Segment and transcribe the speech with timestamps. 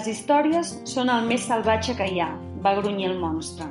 [0.00, 2.30] Les històries són el més salvatge que hi ha,
[2.64, 3.66] va grunyir el monstre.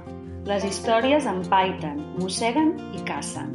[0.46, 3.50] Les històries empaiten, mosseguen i cacen.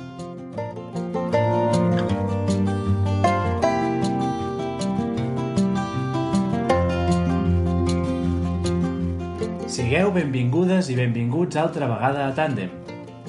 [9.70, 12.74] Sigueu benvingudes i benvinguts altra vegada a Tàndem.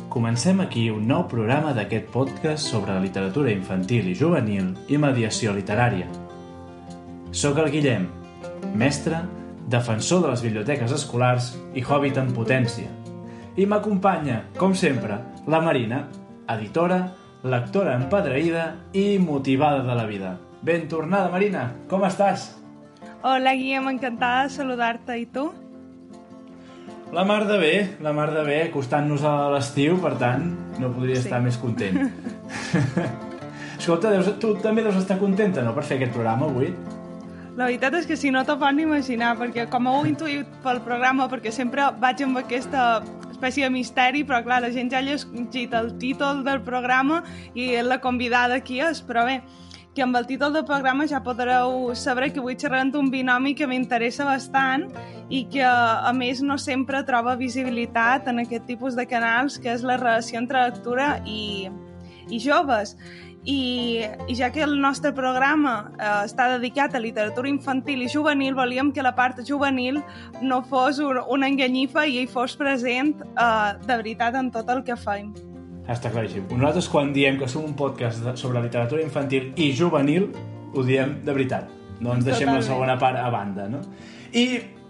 [0.10, 6.10] Comencem aquí un nou programa d'aquest podcast sobre literatura infantil i juvenil i mediació literària.
[7.30, 8.10] Soc el Guillem,
[8.74, 9.22] mestre,
[9.68, 12.92] defensor de les biblioteques escolars i hobbit en potència.
[13.56, 16.06] I m'acompanya, com sempre, la Marina,
[16.52, 17.00] editora,
[17.46, 20.36] lectora empadreïda i motivada de la vida.
[20.66, 22.50] Ben tornada, Marina, com estàs?
[23.22, 25.18] Hola, Guillem, encantada de saludar-te.
[25.18, 25.46] I tu?
[27.14, 30.50] La mar de bé, la mar de bé, acostant-nos a l'estiu, per tant,
[30.82, 31.28] no podria sí.
[31.30, 32.02] estar més content.
[33.80, 36.74] Escolta, deus, tu també deus estar contenta, no?, per fer aquest programa avui.
[37.56, 41.30] La veritat és que si no t'ho pots imaginar, perquè com ho intuït pel programa,
[41.32, 45.76] perquè sempre vaig amb aquesta espècie de misteri, però clar, la gent ja ha llegit
[45.76, 47.22] el títol del programa
[47.56, 49.40] i la convidada aquí és, però bé,
[49.96, 53.68] que amb el títol del programa ja podreu saber que vull xerrar un binomi que
[53.68, 54.90] m'interessa bastant
[55.32, 59.88] i que, a més, no sempre troba visibilitat en aquest tipus de canals, que és
[59.88, 61.72] la relació entre lectura i,
[62.28, 62.98] i joves.
[63.46, 68.56] I, I ja que el nostre programa eh, està dedicat a literatura infantil i juvenil,
[68.58, 70.02] volíem que la part juvenil
[70.42, 74.82] no fos un, una enganyifa i hi fos present eh, de veritat en tot el
[74.88, 75.30] que fem.
[75.86, 76.48] Està claríssim.
[76.50, 80.32] Nosaltres quan diem que som un podcast sobre literatura infantil i juvenil,
[80.74, 81.70] ho diem de veritat.
[82.02, 82.64] No ens deixem Totalment.
[82.64, 83.84] la segona part a banda, no?
[84.34, 84.48] I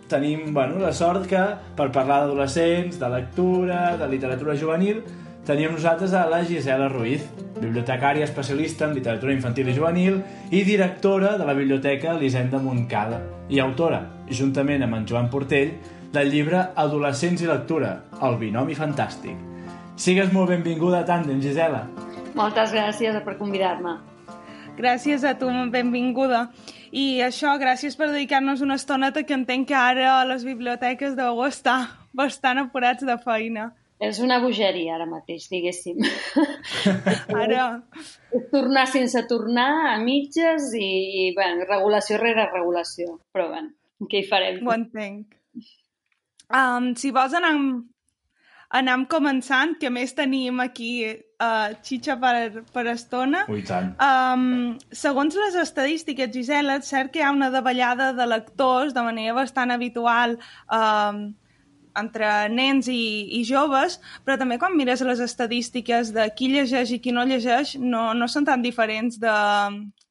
[0.08, 1.44] tenim bueno, la sort que
[1.76, 5.04] per parlar d'adolescents, de lectura, de literatura juvenil,
[5.46, 7.26] tenim nosaltres a la Gisela Ruiz,
[7.62, 10.22] bibliotecària especialista en literatura infantil i juvenil
[10.52, 15.76] i directora de la Biblioteca Elisenda Montcada i autora, juntament amb en Joan Portell,
[16.16, 19.36] del llibre Adolescents i lectura, el binomi fantàstic,
[19.96, 21.86] Sigues molt benvinguda a Tàndem, Gisela.
[22.36, 23.94] Moltes gràcies per convidar-me.
[24.76, 26.50] Gràcies a tu, benvinguda.
[26.92, 31.40] I això, gràcies per dedicar-nos una estoneta que entenc que ara a les biblioteques deu
[31.48, 31.80] estar
[32.12, 33.70] bastant apurats de feina.
[34.04, 36.04] És una bogeria ara mateix, diguéssim.
[37.44, 37.68] Ara...
[38.36, 40.90] És tornar sense tornar, a mitges i,
[41.22, 43.20] i bueno, regulació rere regulació.
[43.32, 43.72] Però bueno,
[44.12, 44.60] què hi farem?
[44.68, 45.38] Ho entenc.
[46.52, 47.56] Um, si vols anar
[48.76, 53.46] anem començant, que més tenim aquí uh, xitxa per, per estona.
[53.52, 53.94] Ui, tant.
[54.02, 59.06] Um, segons les estadístiques, Gisela, és cert que hi ha una davallada de lectors de
[59.06, 60.36] manera bastant habitual
[60.68, 61.28] um,
[62.00, 63.02] entre nens i,
[63.40, 67.76] i joves, però també quan mires les estadístiques de qui llegeix i qui no llegeix,
[67.80, 69.36] no, no són tan diferents de,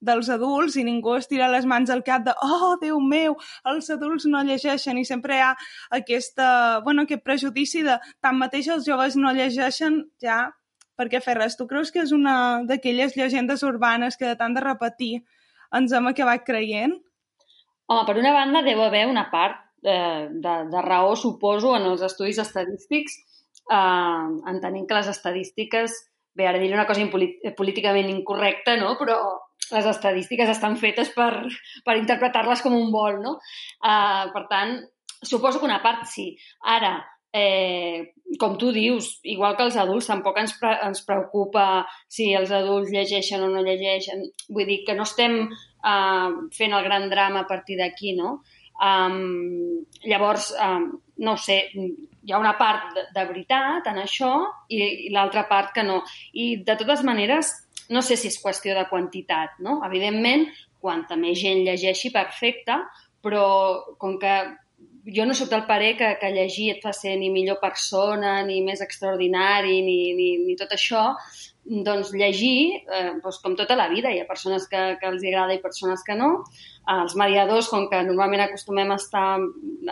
[0.05, 3.37] dels adults i ningú es tira les mans al cap de oh, Déu meu,
[3.71, 5.55] els adults no llegeixen i sempre hi ha
[5.99, 6.49] aquesta,
[6.85, 10.45] bueno, aquest prejudici de tanmateix els joves no llegeixen ja
[10.99, 11.57] perquè fer res.
[11.59, 15.15] Tu creus que és una d'aquelles llegendes urbanes que de tant de repetir
[15.75, 16.95] ens hem acabat creient?
[17.91, 22.03] Home, per una banda deu haver una part eh, de, de raó, suposo, en els
[22.03, 23.21] estudis estadístics,
[23.71, 25.97] eh, entenent que les estadístiques,
[26.35, 27.05] bé, ara diré una cosa
[27.57, 28.97] políticament incorrecta, no?
[28.99, 29.21] però
[29.71, 31.47] les estadístiques estan fetes per,
[31.85, 33.39] per interpretar-les com un vol, no?
[33.81, 34.79] Eh, per tant,
[35.23, 36.33] suposo que una part sí.
[36.75, 36.99] Ara,
[37.35, 42.53] eh, com tu dius, igual que els adults, tampoc ens, pre ens preocupa si els
[42.55, 44.23] adults llegeixen o no llegeixen.
[44.49, 48.39] Vull dir que no estem eh, fent el gran drama a partir d'aquí, no?
[48.83, 50.89] Um, llavors, um,
[51.23, 54.33] no sé, hi ha una part de, de veritat en això
[54.69, 56.01] i, i l'altra part que no.
[56.33, 57.53] I de totes maneres,
[57.95, 59.81] no sé si és qüestió de quantitat, no?
[59.87, 60.49] Evidentment,
[60.85, 62.81] quanta més gent llegeixi, perfecte,
[63.25, 63.47] però
[64.01, 64.35] com que
[65.15, 68.61] jo no sóc del parer que, que llegir et fa ser ni millor persona, ni
[68.65, 71.11] més extraordinari, ni, ni, ni tot això,
[71.65, 75.55] doncs llegir, eh, doncs com tota la vida, hi ha persones que, que els agrada
[75.57, 76.31] i persones que no.
[76.95, 79.39] Els mediadors, com que normalment acostumem a, estar,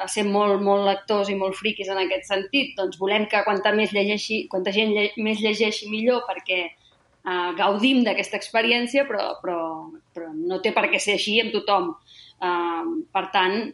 [0.02, 3.72] a ser molt, molt lectors i molt friquis en aquest sentit, doncs volem que quanta
[3.72, 9.60] més llegeixi, quanta gent lle, més llegeixi millor perquè eh, gaudim d'aquesta experiència, però, però,
[10.12, 11.94] però no té per què ser així amb tothom.
[12.42, 13.72] Eh, per tant,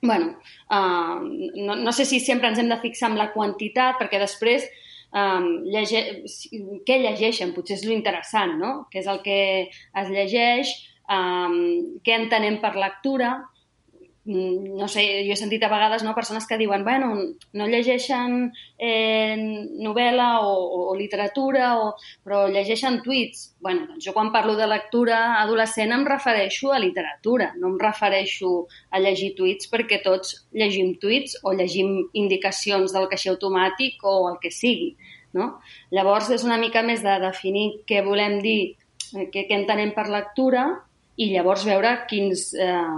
[0.00, 0.32] bueno,
[0.72, 4.64] eh, no, no sé si sempre ens hem de fixar en la quantitat, perquè després
[5.14, 6.02] um, llege...
[6.86, 8.72] què llegeixen, potser és l'interessant, no?
[8.92, 9.38] Què és el que
[10.02, 10.72] es llegeix,
[11.12, 11.58] um,
[12.06, 13.36] què entenem per lectura,
[14.26, 17.12] no sé, jo he sentit a vegades no, persones que diuen bueno,
[17.54, 19.36] no llegeixen eh,
[19.82, 21.92] novel·la o, o, o literatura, o,
[22.24, 23.52] però llegeixen tuits.
[23.60, 28.66] bueno, doncs jo quan parlo de lectura adolescent em refereixo a literatura, no em refereixo
[28.90, 34.40] a llegir tuits perquè tots llegim tuits o llegim indicacions del caixer automàtic o el
[34.42, 34.96] que sigui.
[35.36, 35.60] No?
[35.92, 38.74] Llavors és una mica més de definir què volem dir,
[39.14, 40.66] eh, què, què entenem per lectura
[41.16, 42.94] i llavors veure quins, eh,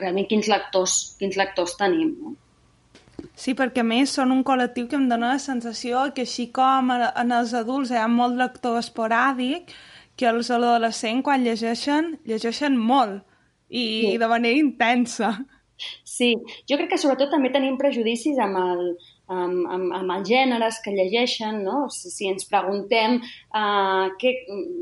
[0.00, 2.14] realment quins lectors, quins lectors tenim.
[2.20, 2.34] No?
[3.38, 6.92] Sí, perquè a més són un col·lectiu que em dona la sensació que així com
[6.92, 9.72] en els adults hi ha molt lector esporàdic,
[10.16, 13.22] que els adolescents quan llegeixen, llegeixen molt
[13.72, 14.18] i sí.
[14.20, 15.32] de manera intensa.
[16.04, 16.34] Sí,
[16.68, 18.82] jo crec que sobretot també tenim prejudicis amb el,
[19.32, 21.86] amb, amb, amb els gèneres que llegeixen, no?
[21.94, 23.18] Si, si ens preguntem,
[23.56, 24.34] uh, què,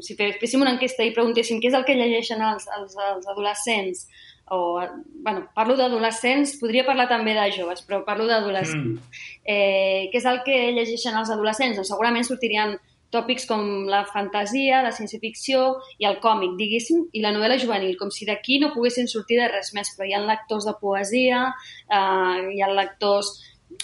[0.05, 4.06] si féssim una enquesta i preguntéssim què és el que llegeixen els, els, els adolescents,
[4.50, 4.81] o,
[5.23, 8.99] bueno, parlo d'adolescents, podria parlar també de joves, però parlo d'adolescents.
[8.99, 9.26] Mm.
[9.47, 11.79] Eh, què és el que llegeixen els adolescents?
[11.79, 12.75] Doncs segurament sortirien
[13.14, 15.62] tòpics com la fantasia, la ciència-ficció
[16.02, 19.49] i el còmic, diguéssim, i la novel·la juvenil, com si d'aquí no poguessin sortir de
[19.50, 21.47] res més, però hi ha lectors de poesia,
[21.87, 23.32] eh, hi ha lectors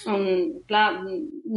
[0.07, 0.87] um, clar,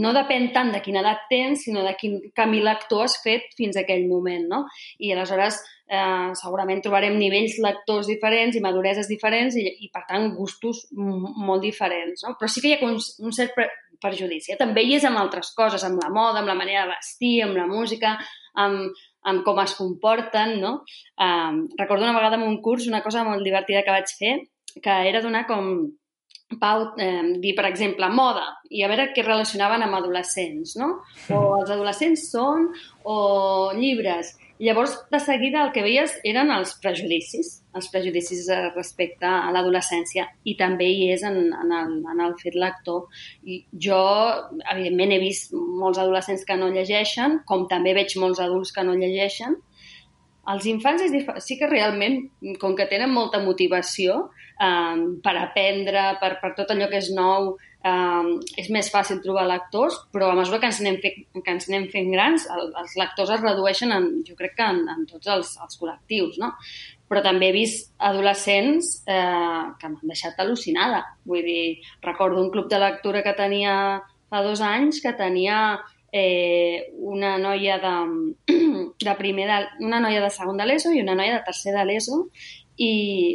[0.03, 3.77] no depèn tant de quina edat tens, sinó de quin camí lector has fet fins
[3.77, 4.63] a aquell moment, no?
[4.99, 5.59] I aleshores
[5.89, 11.65] eh, segurament trobarem nivells lectors diferents i madureses diferents i, i per tant, gustos molt
[11.65, 12.35] diferents, no?
[12.39, 13.57] Però sí que hi ha un, un cert
[13.99, 14.53] perjudici.
[14.53, 14.59] Eh?
[14.59, 17.57] També hi és amb altres coses, amb la moda, amb la manera de vestir, amb
[17.57, 18.15] la música,
[18.59, 18.93] amb,
[19.29, 20.79] amb com es comporten, no?
[21.19, 24.37] Eh, recordo una vegada en un curs una cosa molt divertida que vaig fer,
[24.79, 25.89] que era donar com
[26.57, 30.95] Pau, eh, dir, per exemple, moda, i a veure què relacionaven amb adolescents, no?
[31.29, 32.71] O els adolescents són,
[33.05, 33.17] o
[33.77, 34.33] llibres.
[34.59, 40.57] Llavors, de seguida, el que veies eren els prejudicis, els prejudicis respecte a l'adolescència, i
[40.59, 43.05] també hi és en, en, el, en el fet lector.
[43.45, 44.01] I jo,
[44.73, 48.97] evidentment, he vist molts adolescents que no llegeixen, com també veig molts adults que no
[48.99, 49.55] llegeixen,
[50.49, 52.21] els infants és sí que realment,
[52.61, 54.29] com que tenen molta motivació
[54.63, 57.51] um, per aprendre, per, per tot allò que és nou,
[57.85, 61.69] um, és més fàcil trobar lectors, però a mesura que ens anem, fe, que ens
[61.69, 65.29] anem fent grans, el, els lectors es redueixen, en, jo crec que en, en tots
[65.35, 66.53] els, els col·lectius, no?
[67.09, 71.01] Però també he vist adolescents eh, que m'han deixat al·lucinada.
[71.25, 71.63] Vull dir,
[72.05, 73.73] recordo un club de lectura que tenia
[74.29, 75.79] fa dos anys que tenia
[76.11, 77.93] eh, una noia de,
[79.05, 81.85] de primer de, una noia de segon de l'ESO i una noia de tercer de
[81.85, 82.25] l'ESO
[82.79, 82.91] i,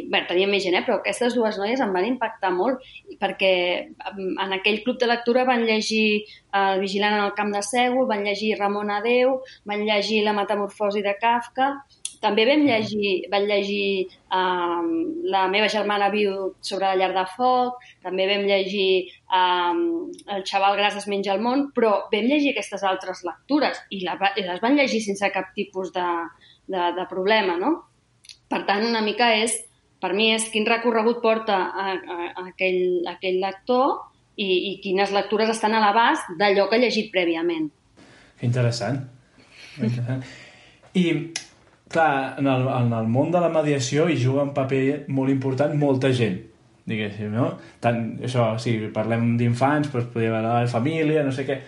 [0.09, 0.81] bé, teníem més gent, eh?
[0.87, 2.81] però aquestes dues noies em van impactar molt
[3.21, 3.51] perquè
[4.09, 6.25] en aquell club de lectura van llegir
[6.55, 11.03] El vigilant en el camp de Sègol, van llegir Ramon Adeu, van llegir La metamorfosi
[11.03, 11.67] de Kafka
[12.25, 14.89] també vam llegir, vam llegir um,
[15.29, 19.83] La meva germana viu sobre la llar de foc, també vam llegir um,
[20.33, 24.17] El xaval gras es menja el món, però vam llegir aquestes altres lectures i, la,
[24.35, 26.07] i les van llegir sense cap tipus de,
[26.67, 27.75] de, de problema, no?
[28.49, 29.55] Per tant, una mica és,
[30.01, 33.95] per mi és quin recorregut porta a, a, a aquell, a aquell lector
[34.35, 37.69] i, i quines lectures estan a l'abast d'allò que ha llegit prèviament.
[38.45, 39.01] Interessant.
[39.79, 40.23] Interessant.
[40.95, 41.05] I
[41.95, 45.73] clar, en el, en el món de la mediació hi juga un paper molt important
[45.79, 46.37] molta gent,
[46.85, 47.53] diguéssim, no?
[47.81, 51.59] Tant, això, si parlem d'infants, doncs podria haver la família, no sé què...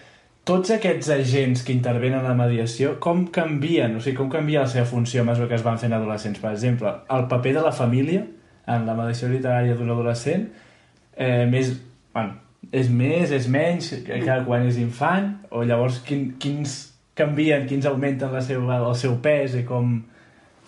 [0.47, 3.97] Tots aquests agents que intervenen en la mediació, com canvien?
[3.97, 6.39] O sigui, com canvia la seva funció a mesura que es van fent adolescents?
[6.39, 8.21] Per exemple, el paper de la família
[8.71, 10.45] en la mediació literària d'un adolescent
[11.17, 11.73] eh, més,
[12.15, 12.37] bueno,
[12.71, 15.33] és més, és menys que quan és infant?
[15.51, 16.77] O llavors quin, quins
[17.17, 19.97] canvien, quins augmenten la seva, el seu pes i com,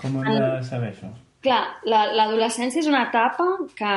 [0.02, 1.10] com hem de saber això?
[1.40, 3.46] Clar, l'adolescència és una etapa
[3.80, 3.92] que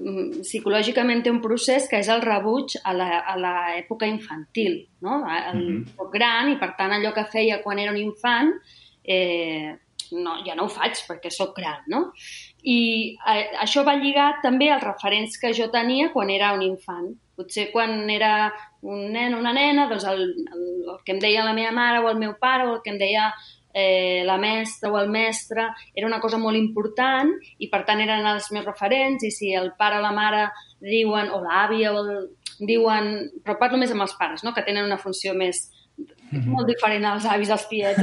[0.00, 5.20] mm, psicològicament té un procés que és el rebuig a l'època infantil, no?
[5.28, 6.10] El mm -hmm.
[6.12, 8.54] gran, i per tant allò que feia quan era un infant,
[9.04, 9.76] eh,
[10.12, 12.12] no, ja no ho faig perquè sóc gran, no?
[12.62, 17.12] I eh, això va lligat també als referents que jo tenia quan era un infant.
[17.36, 18.52] Potser quan era
[18.82, 22.00] un nen o una nena, doncs el, el, el que em deia la meva mare
[22.00, 23.32] o el meu pare o el que em deia
[23.74, 28.24] eh, la mestra o el mestre era una cosa molt important i per tant eren
[28.30, 30.46] els meus referents i si el pare o la mare
[30.80, 32.12] diuen, o l'àvia o el,
[32.60, 34.54] diuen, però parlo més amb els pares, no?
[34.54, 35.66] que tenen una funció més
[35.96, 36.50] mhm.
[36.54, 38.00] molt diferent als avis, als tiets,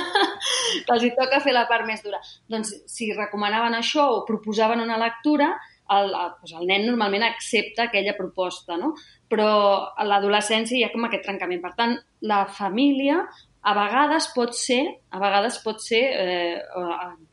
[0.86, 2.20] que els hi toca fer la part més dura.
[2.50, 5.54] Doncs si recomanaven això o proposaven una lectura,
[5.94, 8.94] el, el, doncs el nen normalment accepta aquella proposta, no?
[9.28, 9.48] Però
[9.92, 11.60] a l'adolescència hi ha com aquest trencament.
[11.60, 13.24] Per tant, la família
[13.64, 16.58] a vegades pot ser, a vegades pot ser eh,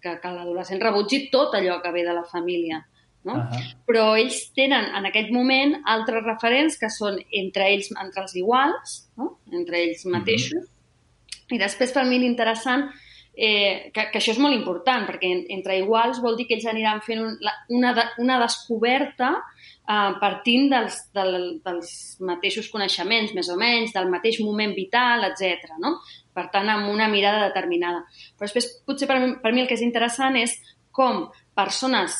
[0.02, 2.86] que, que l'adolescent rebutgi tot allò que ve de la família.
[3.24, 3.34] no?
[3.34, 3.76] Uh -huh.
[3.86, 9.12] Però ells tenen en aquell moment altres referents que són entre ells, entre els iguals,
[9.18, 9.40] no?
[9.52, 11.56] entre ells mateixos, uh -huh.
[11.56, 12.90] i després per mi l'interessant
[13.36, 17.02] eh, que, que això és molt important, perquè entre iguals vol dir que ells aniran
[17.02, 17.38] fent un,
[17.70, 19.38] una, una descoberta
[19.91, 21.91] eh, partint dels, del, dels
[22.31, 25.75] mateixos coneixements, més o menys, del mateix moment vital, etc.
[25.83, 25.98] no?
[26.33, 28.05] Per tant, amb una mirada determinada.
[28.38, 30.55] Però després, potser per, per mi el que és interessant és
[30.95, 31.25] com
[31.57, 32.17] persones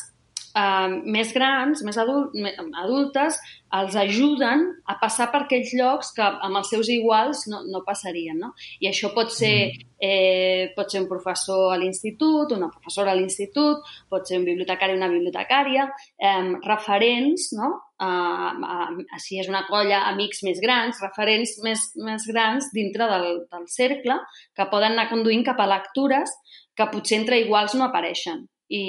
[0.56, 2.34] eh, més grans, més adult,
[2.82, 3.38] adultes,
[3.72, 8.36] els ajuden a passar per aquells llocs que amb els seus iguals no, no passarien.
[8.38, 8.52] No?
[8.84, 9.94] I això pot ser, mm.
[10.04, 13.80] eh, pot ser un professor a l'institut, una professora a l'institut,
[14.12, 15.88] pot ser un bibliotecari o una bibliotecària,
[16.20, 17.72] eh, referents, no?
[18.02, 18.52] eh,
[19.08, 23.68] eh, si és una colla, amics més grans, referents més, més grans dintre del, del
[23.72, 24.20] cercle
[24.52, 26.36] que poden anar conduint cap a lectures
[26.76, 28.84] que potser entre iguals no apareixen i,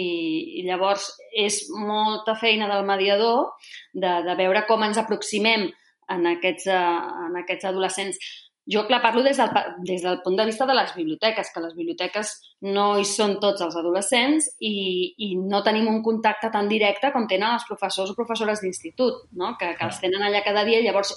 [0.62, 3.52] i llavors és molta feina del mediador
[3.94, 5.68] de, de veure com ens aproximem
[6.14, 8.20] en aquests, uh, en aquests adolescents.
[8.64, 9.50] Jo, clar, parlo des del,
[9.84, 12.30] des del punt de vista de les biblioteques, que les biblioteques
[12.64, 14.72] no hi són tots els adolescents i,
[15.20, 19.58] i no tenim un contacte tan directe com tenen els professors o professores d'institut, no?
[19.60, 21.12] que, que els tenen allà cada dia i llavors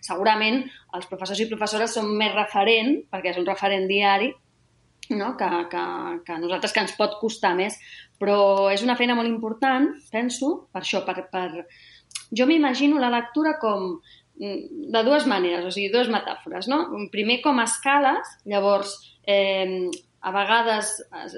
[0.00, 0.62] segurament
[0.96, 4.32] els professors i professores són més referent, perquè és un referent diari,
[5.10, 5.34] no?
[5.36, 5.84] que, que,
[6.26, 7.76] que nosaltres que ens pot costar més,
[8.22, 11.28] però és una feina molt important, penso, per això, per...
[11.32, 11.66] per...
[12.36, 13.92] Jo m'imagino la lectura com
[14.40, 16.80] mm, de dues maneres, o sigui, dues metàfores, no?
[17.12, 18.96] Primer com a escales, llavors,
[19.28, 19.86] eh,
[20.26, 20.88] a vegades,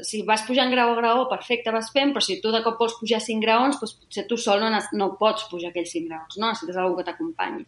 [0.06, 2.94] si vas pujant grau a grau, perfecte, vas fent, però si tu de cop vols
[2.96, 6.48] pujar cinc graons, doncs potser tu sol no, no pots pujar aquells cinc graons, no?
[6.48, 7.66] Necessites algú que t'acompanyi.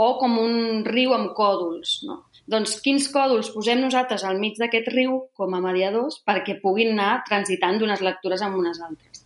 [0.00, 2.22] O com un riu amb còdols, no?
[2.50, 7.22] Doncs quins còdols posem nosaltres al mig d'aquest riu com a mediadors perquè puguin anar
[7.28, 9.22] transitant d'unes lectures amb unes altres.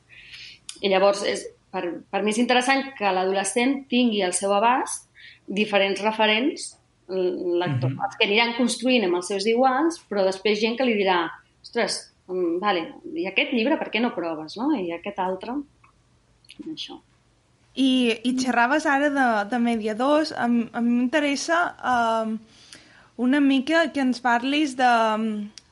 [0.85, 5.09] I llavors, és, per, per mi és interessant que l'adolescent tingui al seu abast
[5.47, 6.75] diferents referents
[7.09, 8.05] lectors, mm -hmm.
[8.05, 11.31] els que aniran construint amb els seus iguals, però després gent que li dirà
[11.63, 14.75] ostres, mm, vale, i aquest llibre per què no proves, no?
[14.75, 15.55] I aquest altre,
[16.73, 17.01] això.
[17.75, 21.59] I, i xerraves ara de, de mediadors, a, a mi m'interessa
[21.93, 22.37] eh,
[23.17, 24.91] una mica que ens parlis de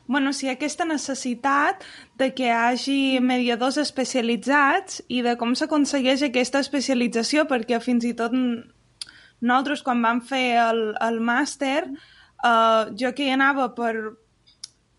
[0.06, 1.84] bueno, si aquesta necessitat
[2.20, 8.12] de que hi hagi mediadors especialitzats i de com s'aconsegueix aquesta especialització, perquè fins i
[8.16, 13.94] tot nosaltres quan vam fer el, el màster, uh, jo que hi anava per,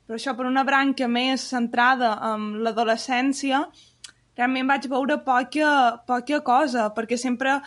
[0.08, 3.68] per això, per una branca més centrada en l'adolescència,
[4.36, 5.70] realment vaig veure poca,
[6.10, 7.60] poca cosa, perquè sempre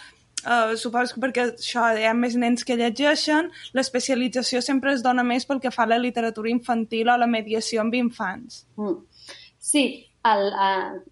[0.48, 5.24] Uh, suposo que perquè això, hi ha més nens que llegeixen, l'especialització sempre es dona
[5.26, 8.62] més pel que fa a la literatura infantil o la mediació amb infants.
[8.80, 9.02] Mm.
[9.68, 9.82] Sí,
[10.24, 10.70] el, a,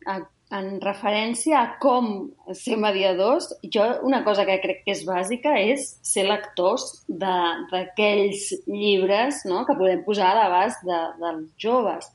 [0.08, 0.16] a,
[0.56, 5.84] en referència a com ser mediadors, jo una cosa que crec que és bàsica és
[6.06, 12.08] ser lectors d'aquells llibres no?, que podem posar a l'abast de, dels joves.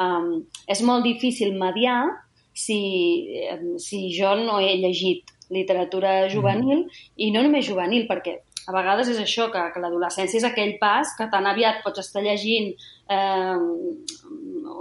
[0.00, 2.06] Um, és molt difícil mediar
[2.54, 2.80] si,
[3.82, 7.04] si jo no he llegit literatura juvenil, mm.
[7.24, 11.14] i no només juvenil, perquè a vegades és això, que, que l'adolescència és aquell pas
[11.18, 12.70] que tan aviat pots estar llegint
[13.10, 13.58] eh,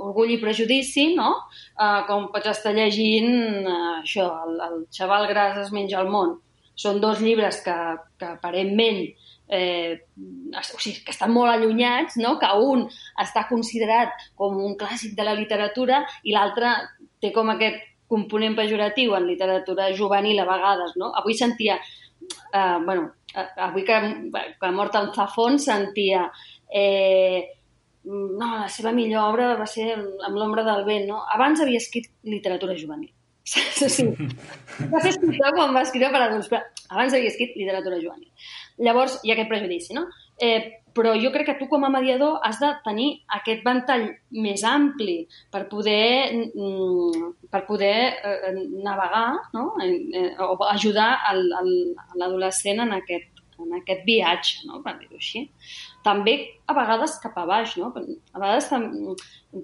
[0.01, 1.31] Orgull i Prejudici, no?
[1.73, 3.33] Eh, com pots estar llegint
[3.65, 6.37] eh, això, el, el xaval gras es menja el món.
[6.77, 7.77] Són dos llibres que,
[8.21, 9.03] que aparentment
[9.51, 9.99] eh,
[10.55, 12.37] o sigui, que estan molt allunyats, no?
[12.39, 12.87] que un
[13.21, 16.71] està considerat com un clàssic de la literatura i l'altre
[17.21, 21.13] té com aquest component pejoratiu en literatura juvenil a vegades, no?
[21.15, 21.79] Avui sentia,
[22.51, 23.97] eh, bueno, eh, avui que,
[24.59, 26.27] que ha mort en Zafón sentia
[26.71, 27.47] eh,
[28.03, 31.21] no, la seva millor obra va ser amb l'ombra del vent, no?
[31.35, 33.11] Abans havia escrit literatura juvenil.
[33.51, 34.05] sí,
[34.91, 36.61] va ser escriptor quan va escriure per adults, però
[36.93, 38.29] abans havia escrit literatura juvenil.
[38.85, 40.07] Llavors, hi ha aquest prejudici, no?
[40.41, 44.07] Eh, però jo crec que tu com a mediador has de tenir aquest ventall
[44.43, 45.21] més ampli
[45.51, 49.71] per poder, mm, per poder eh, navegar no?
[49.83, 51.11] Eh, o ajudar
[52.15, 54.81] l'adolescent en aquest, en aquest viatge, no?
[54.83, 55.45] per dir-ho així.
[56.03, 57.91] També a vegades cap a baix, no?
[58.33, 58.71] A vegades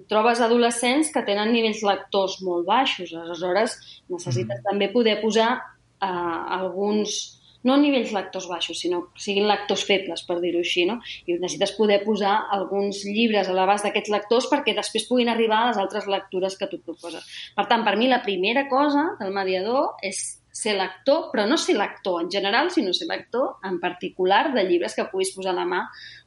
[0.08, 3.76] trobes adolescents que tenen nivells lectors molt baixos, aleshores
[4.08, 4.68] necessites mm.
[4.70, 10.22] també poder posar eh, alguns no a nivells lectors baixos, sinó que siguin lectors febles,
[10.26, 10.98] per dir-ho així, no?
[11.26, 15.70] I necessites poder posar alguns llibres a l'abast d'aquests lectors perquè després puguin arribar a
[15.70, 17.24] les altres lectures que tu proposes.
[17.56, 20.22] Per tant, per mi la primera cosa del mediador és
[20.58, 24.96] ser lector, però no ser lector en general, sinó ser lector en particular de llibres
[24.96, 25.84] que puguis posar a la mà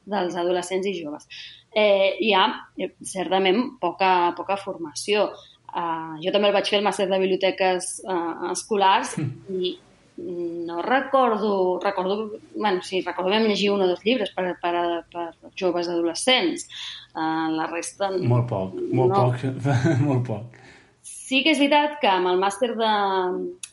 [0.08, 1.28] dels adolescents i joves.
[1.72, 2.46] Eh, hi ha,
[2.76, 5.30] eh, certament, poca, poca formació
[5.72, 9.14] Uh, jo també el vaig fer el màster de biblioteques uh, escolars
[9.56, 9.70] i
[10.16, 15.04] no recordo, recordo, bueno, sí, recordo que vam llegir un o dos llibres per, per,
[15.12, 16.68] per joves adolescents.
[17.14, 18.10] Uh, la resta...
[18.10, 19.24] Molt poc, molt no.
[19.24, 19.64] poc,
[20.08, 20.60] molt poc.
[21.02, 22.92] Sí que és veritat que amb el màster de,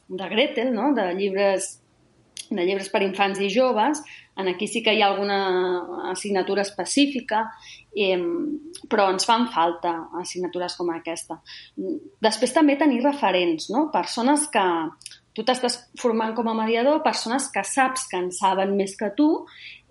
[0.07, 0.93] de Gretel, no?
[0.95, 1.75] de llibres
[2.49, 4.01] de llibres per infants i joves,
[4.39, 7.43] en aquí sí que hi ha alguna assignatura específica,
[7.93, 8.17] eh,
[8.89, 9.91] però ens fan falta
[10.21, 11.39] assignatures com aquesta.
[12.23, 13.89] Després també tenir referents, no?
[13.93, 14.65] persones que,
[15.39, 19.29] tu t'estàs formant com a mediador persones que saps que en saben més que tu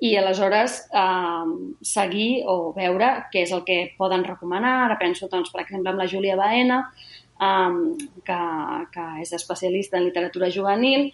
[0.04, 4.74] i aleshores eh, seguir o veure què és el que poden recomanar.
[4.84, 6.82] Ara penso, doncs, per exemple, amb la Júlia Baena,
[7.40, 7.80] eh,
[8.28, 8.38] que,
[8.92, 11.08] que és especialista en literatura juvenil,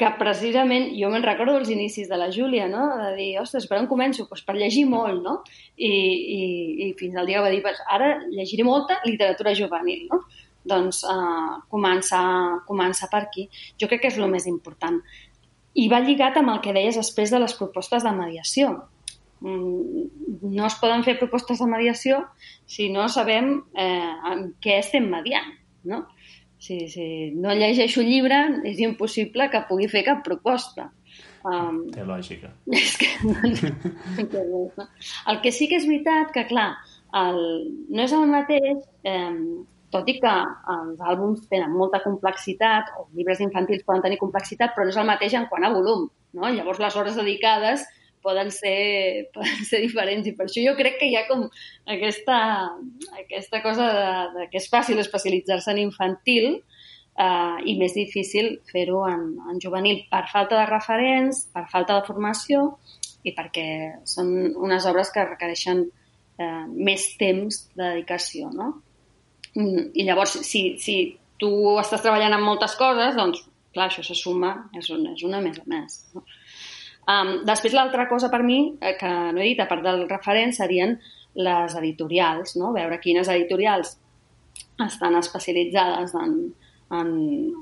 [0.00, 2.86] que precisament, jo me'n recordo dels inicis de la Júlia, no?
[3.02, 4.24] de dir, ostres, per on començo?
[4.30, 5.34] Pues per llegir molt, no?
[5.76, 6.44] I, i,
[6.86, 10.22] i fins al dia va dir, ara llegiré molta literatura juvenil, no?
[10.64, 12.24] Doncs eh, començar,
[12.68, 13.48] començar per aquí.
[13.80, 15.00] Jo crec que és el més important.
[15.74, 18.74] I va lligat amb el que deies després de les propostes de mediació.
[19.40, 20.06] Mm,
[20.52, 22.24] no es poden fer propostes de mediació
[22.68, 25.54] si no sabem eh, en què estem mediant.
[25.88, 26.04] No?
[26.60, 28.38] Si, si no llegeixo llibre,
[28.68, 30.90] és impossible que pugui fer cap proposta.
[31.40, 32.50] Um, Té lògica.
[32.76, 34.60] És que, no,
[35.32, 36.74] el que sí que és veritat que, clar,
[37.16, 37.40] el,
[37.88, 39.32] no és el mateix eh,
[39.90, 40.32] tot i que
[40.74, 45.08] els àlbums tenen molta complexitat, o llibres infantils poden tenir complexitat, però no és el
[45.08, 46.06] mateix en quant a volum.
[46.36, 46.46] No?
[46.46, 47.86] Llavors, les hores dedicades
[48.22, 51.46] poden ser, poden ser diferents i per això jo crec que hi ha com
[51.96, 52.38] aquesta,
[53.18, 59.04] aquesta cosa de, de que és fàcil especialitzar-se en infantil eh, i més difícil fer-ho
[59.08, 62.68] en, en juvenil per falta de referents, per falta de formació
[63.26, 63.66] i perquè
[64.08, 65.82] són unes obres que requereixen
[66.40, 68.72] eh, més temps de dedicació, no?
[69.56, 70.96] Mm, I llavors, si, si
[71.40, 73.42] tu estàs treballant en moltes coses, doncs,
[73.74, 75.98] clar, això se suma, és una, és una més a més.
[76.14, 76.24] No?
[77.10, 80.52] Um, després, l'altra cosa per mi, eh, que no he dit, a part del referent,
[80.54, 80.98] serien
[81.34, 82.74] les editorials, no?
[82.76, 83.96] veure quines editorials
[84.84, 86.36] estan especialitzades en,
[86.96, 87.10] en,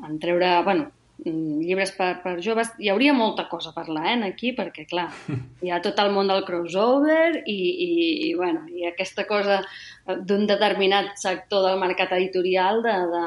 [0.08, 0.88] en treure, bueno,
[1.24, 5.08] llibres per, per joves, hi hauria molta cosa a parlar eh, aquí, perquè, clar,
[5.64, 7.90] hi ha tot el món del crossover i, i,
[8.28, 9.60] i, bueno, i aquesta cosa
[10.06, 13.24] d'un determinat sector del mercat editorial de, de,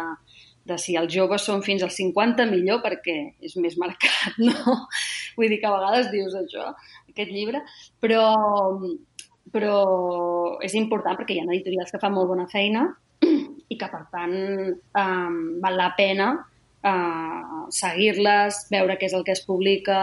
[0.72, 4.78] de si els joves són fins als 50 millor perquè és més marcat, no?
[5.38, 6.72] Vull dir que a vegades dius això,
[7.12, 7.64] aquest llibre,
[8.00, 8.24] però,
[9.52, 9.78] però
[10.64, 12.88] és important perquè hi ha editorials que fan molt bona feina
[13.72, 14.40] i que, per tant,
[14.96, 16.32] um, val la pena
[16.88, 19.98] uh, seguir-les, veure què és el que es publica,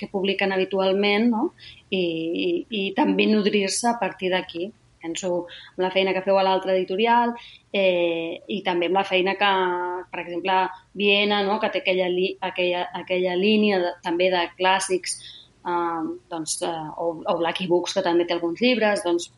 [0.00, 1.46] què publiquen habitualment, no?
[1.90, 4.70] I, i, i també nodrir-se a partir d'aquí.
[5.00, 5.46] Penso
[5.78, 7.30] en la feina que feu a l'altra editorial
[7.72, 9.50] eh, i també amb la feina que,
[10.12, 10.56] per exemple,
[10.92, 11.56] Viena, no?
[11.60, 15.16] que té aquella, li, aquella, aquella línia de, també de clàssics,
[15.64, 19.30] eh, doncs, eh, o, o Blacky Books, que també té alguns llibres, doncs,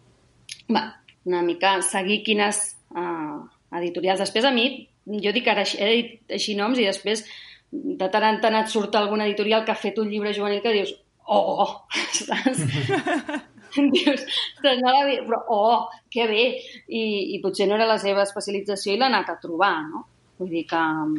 [0.66, 0.88] va,
[1.30, 2.64] una mica seguir quines
[2.98, 3.38] eh,
[3.78, 4.24] editorials.
[4.26, 4.66] Després, a mi,
[5.06, 7.24] jo dic ara, he dit així noms i després
[7.72, 10.74] de tant en tant et surt algun editorial que ha fet un llibre juvenil que
[10.76, 10.92] dius,
[11.26, 11.86] oh,
[12.18, 12.66] saps?
[13.96, 14.26] dius,
[14.62, 16.44] no la però oh, que bé!
[16.88, 17.02] I,
[17.36, 20.04] I potser no era la seva especialització i l'ha anat a trobar, no?
[20.38, 21.16] Vull dir que um,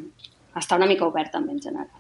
[0.60, 2.00] està una mica obert també en general.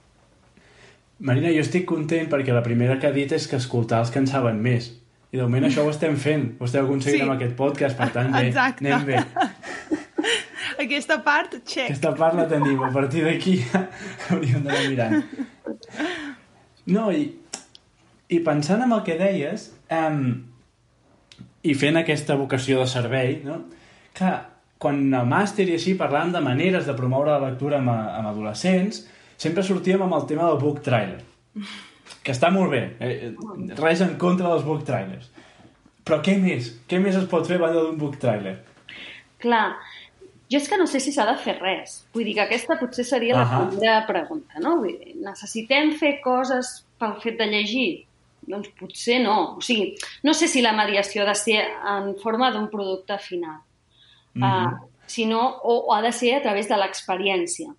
[1.23, 4.21] Marina, jo estic content perquè la primera que ha dit és que escoltar els que
[4.21, 4.91] en saben més.
[5.33, 7.27] I de moment això ho estem fent, ho esteu aconseguint sí.
[7.27, 8.85] amb aquest podcast, per tant, bé, Exacte.
[8.85, 9.23] anem bé.
[10.83, 11.87] Aquesta part, check.
[11.87, 13.59] Aquesta part la tenim, a partir d'aquí
[14.29, 15.21] hauríem d'anar mirant.
[16.91, 17.29] No, i,
[18.33, 20.25] i pensant en el que deies, um,
[21.63, 23.61] i fent aquesta vocació de servei, no?
[24.13, 24.31] que
[24.83, 29.05] quan al màster i així parlàvem de maneres de promoure la lectura amb, amb adolescents,
[29.39, 31.21] sempre sortíem amb el tema del book trailer,
[32.23, 33.31] que està molt bé, eh,
[33.79, 35.31] res en contra dels book trailers.
[36.03, 36.73] Però què més?
[36.89, 38.57] Què més es pot fer a banda d'un book trailer?
[39.43, 39.69] Clar,
[40.53, 42.03] jo és que no sé si s'ha de fer res.
[42.13, 43.69] Vull dir que aquesta potser seria la uh -huh.
[43.69, 44.77] primera pregunta, no?
[44.77, 48.05] Vull dir, necessitem fer coses pel fet de llegir?
[48.47, 49.55] Doncs potser no.
[49.57, 51.65] O sigui, no sé si la mediació ha de ser
[51.97, 53.59] en forma d'un producte final,
[54.35, 54.67] uh -huh.
[54.67, 57.69] uh, sinó, o, o ha de ser a través de l'experiència.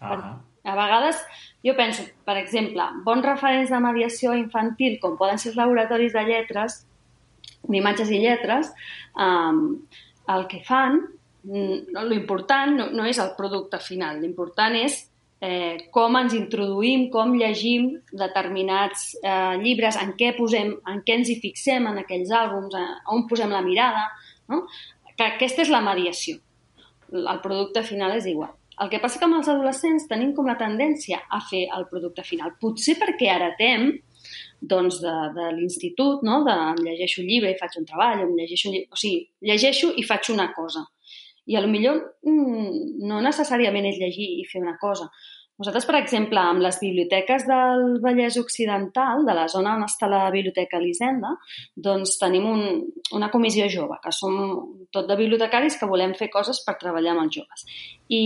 [0.00, 0.38] Uh -huh.
[0.64, 1.16] A vegades,
[1.64, 6.24] jo penso, per exemple, bons referents de mediació infantil, com poden ser els laboratoris de
[6.24, 6.86] lletres,
[7.62, 8.72] d'imatges i lletres,
[9.16, 9.80] um,
[10.28, 11.17] el que fan
[11.48, 14.98] Mm, l'important no, no és el producte final, l'important és
[15.40, 21.30] eh, com ens introduïm, com llegim determinats eh, llibres, en què, posem, en què ens
[21.32, 22.84] hi fixem en aquells àlbums, a,
[23.14, 24.04] on posem la mirada,
[24.52, 24.66] no?
[25.16, 26.36] que aquesta és la mediació.
[27.08, 28.52] el producte final és igual.
[28.78, 32.22] El que passa que amb els adolescents tenim com la tendència a fer el producte
[32.22, 32.52] final.
[32.60, 33.88] Potser perquè heretem
[34.60, 36.42] doncs, de, de l'institut, no?
[36.46, 38.92] de llegeixo un llibre i faig un treball, em llegeixo un llibre...
[38.92, 40.84] o sigui, llegeixo i faig una cosa.
[41.48, 45.08] I a lo millor mm, no necessàriament és llegir i fer una cosa.
[45.58, 50.28] Nosaltres, per exemple, amb les biblioteques del Vallès Occidental, de la zona on està la
[50.30, 51.32] Biblioteca Elisenda,
[51.74, 52.62] doncs tenim un,
[53.18, 54.36] una comissió jove, que som
[54.94, 57.66] tot de bibliotecaris que volem fer coses per treballar amb els joves.
[58.06, 58.22] I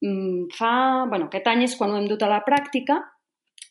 [0.00, 0.72] mm, fa...
[1.10, 3.02] bueno, aquest any és quan ho hem dut a la pràctica,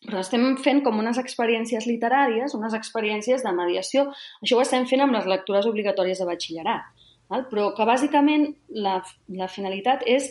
[0.06, 4.06] però estem fent com unes experiències literàries, unes experiències de mediació.
[4.42, 7.01] Això ho estem fent amb les lectures obligatòries de batxillerat,
[7.32, 7.48] val?
[7.52, 9.00] però que bàsicament la,
[9.39, 10.30] la finalitat és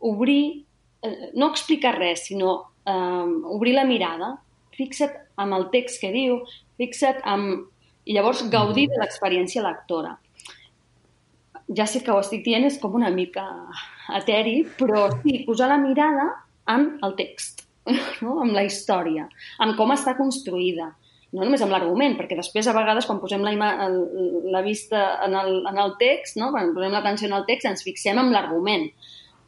[0.00, 0.66] obrir
[1.02, 4.34] Eh, no explicar res, sinó eh, obrir la mirada,
[4.76, 6.42] fixa't amb el text que diu,
[6.80, 7.68] fixa't amb...
[8.10, 10.14] I llavors gaudir de l'experiència lectora.
[11.76, 13.44] Ja sé que ho estic dient, és com una mica
[14.16, 16.24] eteri, però sí, posar la mirada
[16.72, 17.62] en el text,
[18.24, 18.38] no?
[18.42, 19.28] amb la història,
[19.62, 20.88] amb com està construïda,
[21.32, 23.52] no només amb l'argument, perquè després a vegades quan posem la,
[24.50, 26.50] la vista en el, en el text, no?
[26.50, 28.88] quan posem l'atenció en el text, ens fixem en l'argument.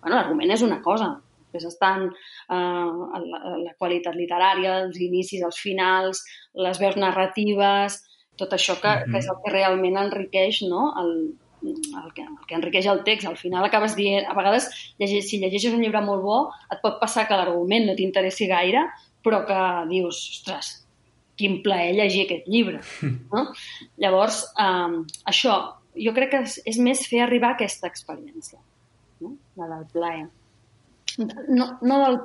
[0.02, 1.16] Bueno, l'argument és una cosa,
[1.52, 6.22] Després estan eh, la, la qualitat literària, els inicis, els finals,
[6.56, 7.98] les veus narratives,
[8.40, 9.12] tot això que, mm -hmm.
[9.12, 10.94] que és el que realment enriqueix no?
[11.02, 11.12] el,
[11.62, 13.28] el que, el que enriqueix el text.
[13.28, 14.26] Al final acabes dient...
[14.26, 16.38] A vegades, llegeix, si llegeixes un llibre molt bo,
[16.72, 18.88] et pot passar que l'argument no t'interessi gaire,
[19.22, 20.86] però que dius, ostres,
[21.38, 22.82] quin plaer llegir aquest llibre.
[23.32, 23.46] No?
[24.02, 24.98] Llavors, eh,
[25.32, 25.56] això,
[26.06, 28.60] jo crec que és, és més fer arribar aquesta experiència,
[29.24, 29.36] no?
[29.60, 30.28] la del plaer.
[31.52, 32.20] No, no del,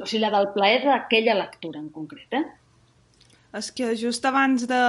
[0.00, 2.44] o sigui, la del plaer d'aquella lectura en concret, eh?
[3.54, 4.84] És que just abans de,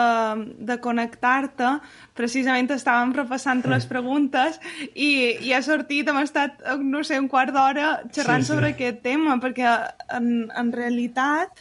[0.66, 1.76] de connectar-te,
[2.18, 4.58] precisament estàvem repassant les preguntes
[4.94, 8.54] i, i ha sortit, hem estat, no sé, un quart d'hora xerrant sí, sí.
[8.54, 9.70] sobre aquest tema, perquè
[10.18, 11.54] en, en realitat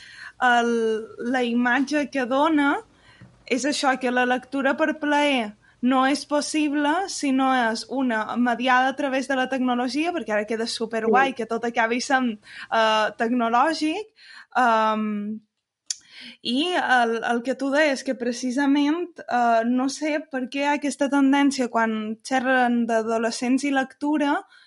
[0.46, 0.72] el,
[1.34, 2.74] la imatge que dona
[3.44, 5.52] és això, que la lectura per plaer
[5.84, 10.46] no és possible si no és una mediada a través de la tecnologia, perquè ara
[10.48, 11.40] queda superguai sí.
[11.40, 12.38] que tot acabi sent
[12.70, 14.08] uh, tecnològic,
[14.56, 15.36] um,
[16.40, 21.68] i el, el que tu deies, que precisament uh, no sé per què aquesta tendència
[21.68, 24.63] quan xerren d'adolescents i lectura de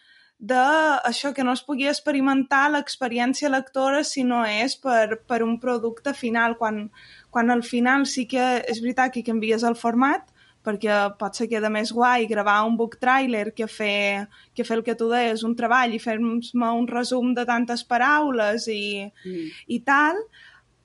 [1.10, 6.14] això que no es pugui experimentar l'experiència lectora si no és per, per un producte
[6.14, 6.92] final, quan,
[7.32, 10.30] quan al final sí que és veritat que canvies el format,
[10.68, 14.84] perquè pot ser queda més guai gravar un book trailer que fer, que fer el
[14.84, 19.50] que tu deies, un treball i fer-me un resum de tantes paraules i, mm.
[19.74, 20.20] i tal,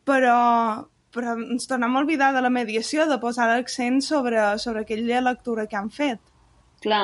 [0.06, 5.20] però, però ens tornem a oblidar de la mediació, de posar l'accent sobre, sobre aquella
[5.20, 6.31] lectura que han fet.
[6.82, 7.02] Clar,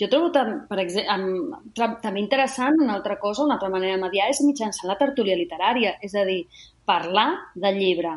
[0.00, 1.58] jo trobo per exemple,
[2.02, 5.98] també interessant una altra cosa, una altra manera de mediar és mitjançant la tertúlia literària,
[6.00, 6.42] és a dir,
[6.88, 8.14] parlar del llibre,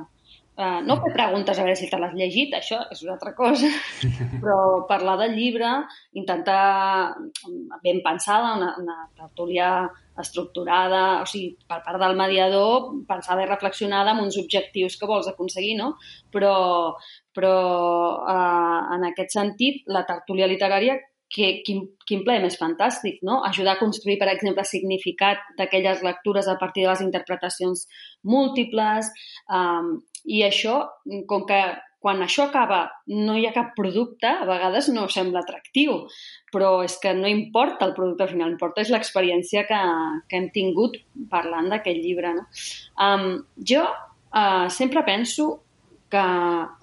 [0.62, 3.70] Uh, no fer preguntes a veure si te l'has llegit, això és una altra cosa,
[4.44, 4.58] però
[4.90, 5.72] parlar del llibre,
[6.22, 7.16] intentar
[7.82, 9.72] ben pensada, una, una tertúlia
[10.22, 15.32] estructurada, o sigui, per part del mediador, pensada i reflexionada amb uns objectius que vols
[15.32, 15.96] aconseguir, no?
[16.36, 16.54] Però,
[17.34, 17.56] però
[18.22, 21.00] uh, en aquest sentit, la tertúlia literària
[21.32, 23.40] que, quin, quin plaer més fantàstic, no?
[23.48, 27.86] Ajudar a construir, per exemple, significat d'aquelles lectures a partir de les interpretacions
[28.28, 29.10] múltiples,
[29.48, 30.82] um, i això,
[31.30, 31.62] com que
[32.02, 32.80] quan això acaba
[33.14, 36.00] no hi ha cap producte, a vegades no sembla atractiu,
[36.54, 39.82] però és que no importa el producte final, importa és l'experiència que,
[40.28, 40.98] que hem tingut
[41.30, 42.34] parlant d'aquest llibre.
[42.40, 42.48] No?
[43.06, 43.28] Um,
[43.74, 45.52] jo uh, sempre penso
[46.12, 46.26] que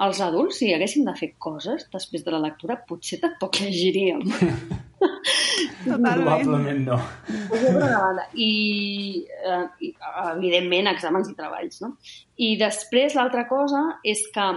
[0.06, 4.22] els adults, si haguéssim de fer coses després de la lectura, potser tampoc llegiríem.
[5.84, 6.98] Probablement no.
[8.34, 8.50] I,
[9.26, 9.92] eh, I,
[10.34, 11.94] evidentment, exàmens i treballs, no?
[12.36, 14.48] I després, l'altra cosa és que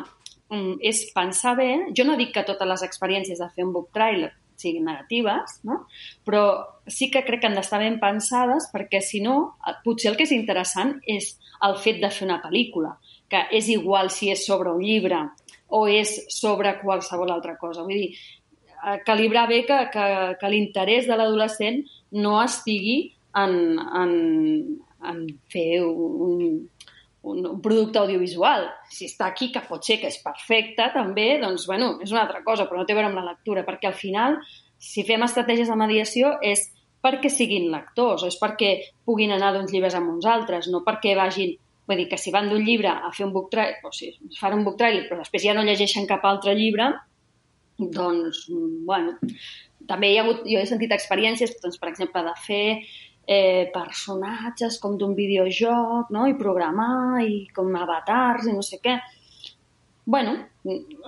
[0.51, 1.71] um, és pensar bé...
[1.97, 5.87] Jo no dic que totes les experiències de fer un book trailer siguin negatives, no?
[6.27, 6.43] però
[6.85, 10.35] sí que crec que han d'estar ben pensades perquè, si no, potser el que és
[10.35, 11.33] interessant és
[11.65, 12.93] el fet de fer una pel·lícula
[13.31, 15.23] que és igual si és sobre un llibre
[15.71, 17.85] o és sobre qualsevol altra cosa.
[17.87, 18.40] Vull dir, eh,
[19.05, 20.05] calibrar bé que, que,
[20.39, 21.81] que l'interès de l'adolescent
[22.17, 24.13] no estigui en, en,
[25.11, 26.67] en fer un,
[27.23, 28.67] un, un producte audiovisual.
[28.89, 32.43] Si està aquí, que pot ser que és perfecte, també, doncs, bueno, és una altra
[32.45, 34.39] cosa, però no té a veure amb la lectura, perquè al final,
[34.81, 36.67] si fem estratègies de mediació, és
[37.01, 41.57] perquè siguin lectors, és perquè puguin anar d'uns llibres a uns altres, no perquè vagin
[41.89, 44.53] Vull dir que si van d'un llibre a fer un book trial, o sigui, fan
[44.55, 46.85] un book trial, però després ja no llegeixen cap altre llibre,
[47.93, 48.45] doncs,
[48.85, 49.17] bueno,
[49.89, 52.65] també hi ha hagut, jo he sentit experiències, doncs, per exemple, de fer
[53.27, 56.27] eh, personatges com d'un videojoc, no?
[56.29, 58.99] i programar, i com avatars, i no sé què.
[60.11, 60.33] bueno,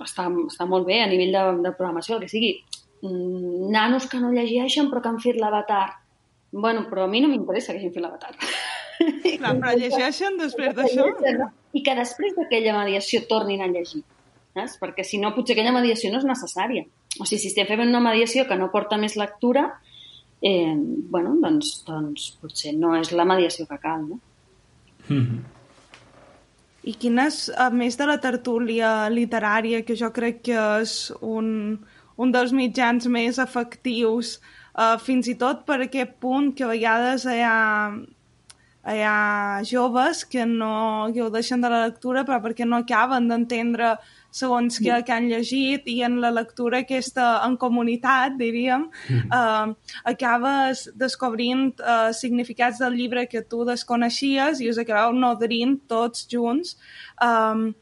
[0.02, 2.54] està, està molt bé a nivell de, de programació, el que sigui.
[3.04, 6.00] Mm, nanos que no llegeixen però que han fet l'avatar.
[6.52, 8.32] bueno, però a mi no m'interessa que hagin fet l'avatar.
[8.38, 11.08] Clar, però llegeixen després d'això?
[11.74, 14.04] I que després d'aquella mediació tornin a llegir.
[14.54, 14.78] Saps?
[14.78, 16.84] Perquè si no, potser aquella mediació no és necessària.
[17.18, 19.66] O sigui, si estem fent una mediació que no porta més lectura,
[20.42, 20.74] eh,
[21.10, 24.20] bueno, doncs, doncs potser no és la mediació que cal, no?
[25.08, 25.42] Mm -hmm.
[26.84, 31.78] I quines, a més de la tertúlia literària, que jo crec que és un,
[32.16, 34.40] un dels mitjans més efectius,
[34.74, 37.96] uh, fins i tot per aquest punt que a vegades hi ha,
[38.84, 43.28] hi ha joves que no que ho deixen de la lectura però perquè no acaben
[43.28, 43.94] d'entendre
[44.34, 49.30] segons que, que han llegit i en la lectura aquesta en comunitat, diríem, mm.
[49.30, 56.26] eh, acabes descobrint eh, significats del llibre que tu desconeixies i us acabeu nodrint tots
[56.30, 56.74] junts.
[57.22, 57.72] Eh,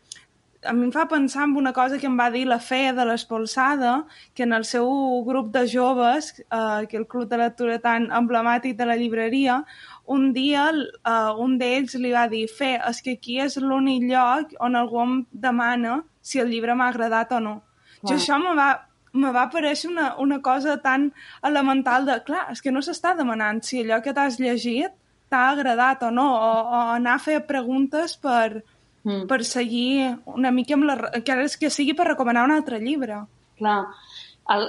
[0.62, 3.05] a mi em fa pensar en una cosa que em va dir la Fe de
[3.09, 3.95] l'Espolsada,
[4.35, 4.87] que en el seu
[5.27, 9.62] grup de joves, eh, que el club de lectura tan emblemàtic de la llibreria,
[10.07, 14.57] un dia uh, un d'ells li va dir Fe, és que aquí és l'únic lloc
[14.61, 17.55] on algú em demana si el llibre m'ha agradat o no.
[18.01, 18.09] Clar.
[18.09, 18.71] Jo això me va,
[19.13, 21.11] me va pareixer una, una cosa tan
[21.45, 24.95] elemental de, clar, és que no s'està demanant si allò que t'has llegit
[25.33, 28.63] t'ha agradat o no, o, o anar a fer preguntes per,
[29.05, 29.27] mm.
[29.31, 30.97] per seguir una mica amb la...
[31.25, 33.23] que, és que sigui per recomanar un altre llibre.
[33.61, 33.79] Clar,
[34.53, 34.69] el,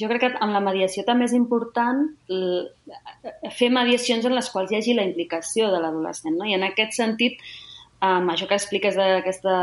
[0.00, 2.04] jo crec que amb la mediació també és important
[3.56, 6.48] fer mediacions en les quals hi hagi la implicació de l'adolescent, no?
[6.48, 7.40] I en aquest sentit,
[8.04, 9.56] amb això que expliques d'aquesta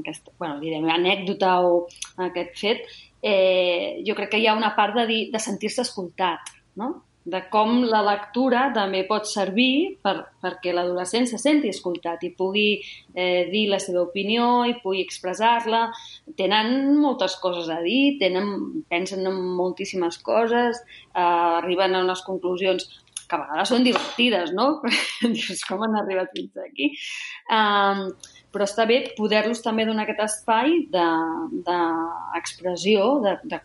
[0.00, 1.86] aquesta, bueno, direm, anècdota o
[2.28, 2.84] aquest fet,
[3.22, 6.94] eh, jo crec que hi ha una part de, dir, de sentir-se escoltat, no?
[7.24, 12.66] de com la lectura també pot servir per, perquè l'adolescent se senti escoltat i pugui
[13.14, 15.84] eh, dir la seva opinió i pugui expressar-la.
[16.38, 18.50] Tenen moltes coses a dir, tenen,
[18.90, 20.82] pensen en moltíssimes coses,
[21.14, 21.22] eh,
[21.62, 22.90] arriben a unes conclusions
[23.32, 24.82] que a vegades són divertides, no?
[25.24, 26.90] Dius, com han arribat fins aquí?
[27.48, 28.12] Um,
[28.52, 33.58] però està bé poder-los també donar aquest espai d'expressió, de, de, de,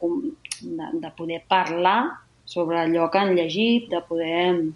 [0.64, 2.02] de, de poder parlar
[2.48, 4.72] sobre allò que han llegit, de poder,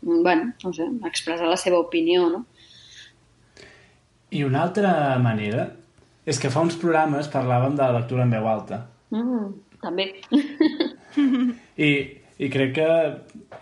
[0.00, 2.46] bueno, no sé, expressar la seva opinió, no?
[4.32, 5.76] I una altra manera
[6.28, 8.88] és que fa uns programes parlàvem de la lectura en veu alta.
[9.12, 9.52] Mm,
[9.84, 10.04] també.
[11.88, 12.90] I, I crec que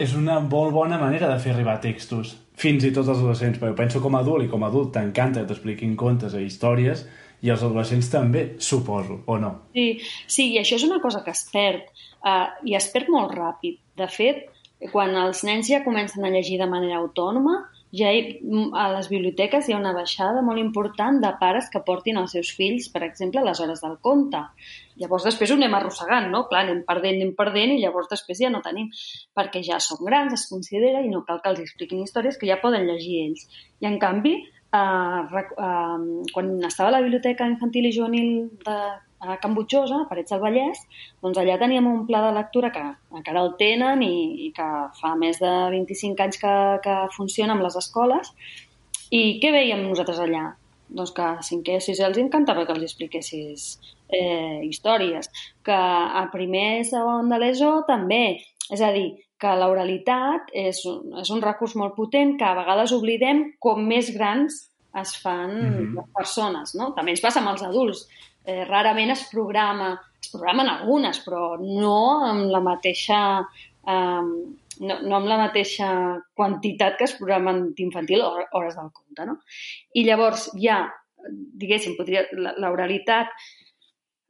[0.03, 3.77] és una molt bona manera de fer arribar textos fins i tot als adolescents, perquè
[3.77, 7.07] penso com a adult i com a adult t'encanta que t'expliquin contes i històries
[7.45, 9.53] i els adolescents també, suposo, o no?
[9.77, 9.87] Sí,
[10.27, 11.91] sí, i això és una cosa que es perd,
[12.25, 13.77] uh, i es perd molt ràpid.
[13.97, 14.47] De fet,
[14.93, 17.59] quan els nens ja comencen a llegir de manera autònoma,
[17.95, 18.23] ja hi,
[18.75, 22.51] a les biblioteques hi ha una baixada molt important de pares que portin els seus
[22.57, 24.41] fills, per exemple, a les hores del conte.
[25.01, 26.45] Llavors després ho anem arrossegant, no?
[26.51, 28.91] Clar, anem perdent, anem perdent i llavors després ja no tenim,
[29.37, 32.61] perquè ja són grans, es considera, i no cal que els expliquin històries que ja
[32.63, 33.47] poden llegir ells.
[33.81, 34.35] I en canvi,
[34.75, 38.79] eh, eh, quan estava a la biblioteca infantil i juvenil de
[39.21, 40.83] a Can Butxosa, a Parets del Vallès,
[41.23, 42.85] doncs allà teníem un pla de lectura que
[43.17, 44.69] encara el tenen i, i que
[45.01, 48.33] fa més de 25 anys que, que funciona amb les escoles.
[49.11, 50.51] I què veiem nosaltres allà?
[50.87, 53.69] Doncs que a cinquè sisè els encantava que els expliquessis
[54.09, 55.31] eh, històries,
[55.67, 58.39] que a primer i segon de l'ESO també.
[58.71, 62.95] És a dir, que l'oralitat és, un, és un recurs molt potent que a vegades
[62.97, 64.65] oblidem com més grans
[64.97, 65.97] es fan mm -hmm.
[65.97, 66.93] les persones, no?
[66.97, 68.07] També ens passa amb els adults
[68.47, 74.23] eh, rarament es programa, es programen algunes, però no amb la mateixa eh,
[74.81, 75.89] no, no amb la mateixa
[76.37, 79.39] quantitat que es programen d'infantil o hores del conte, no?
[79.97, 80.81] I llavors hi ha,
[81.33, 83.33] diguéssim, podria, l'oralitat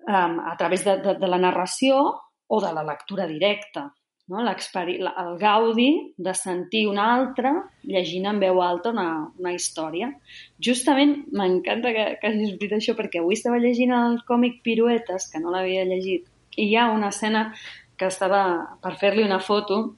[0.06, 2.02] um, a través de, de, de la narració
[2.46, 3.88] o de la lectura directa
[4.28, 4.42] no?
[4.42, 9.08] el gaudi de sentir un altre llegint en veu alta una,
[9.38, 10.10] una història.
[10.58, 15.42] Justament m'encanta que, que hagis dit això perquè avui estava llegint el còmic Piruetes, que
[15.42, 17.52] no l'havia llegit, i hi ha una escena
[17.96, 18.42] que estava
[18.82, 19.96] per fer-li una foto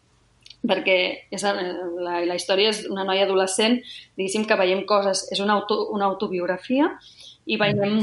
[0.69, 0.99] perquè
[1.31, 3.79] és, la, la història és una noia adolescent,
[4.19, 6.91] diguéssim que veiem coses, és una, auto, una autobiografia
[7.47, 8.03] i veiem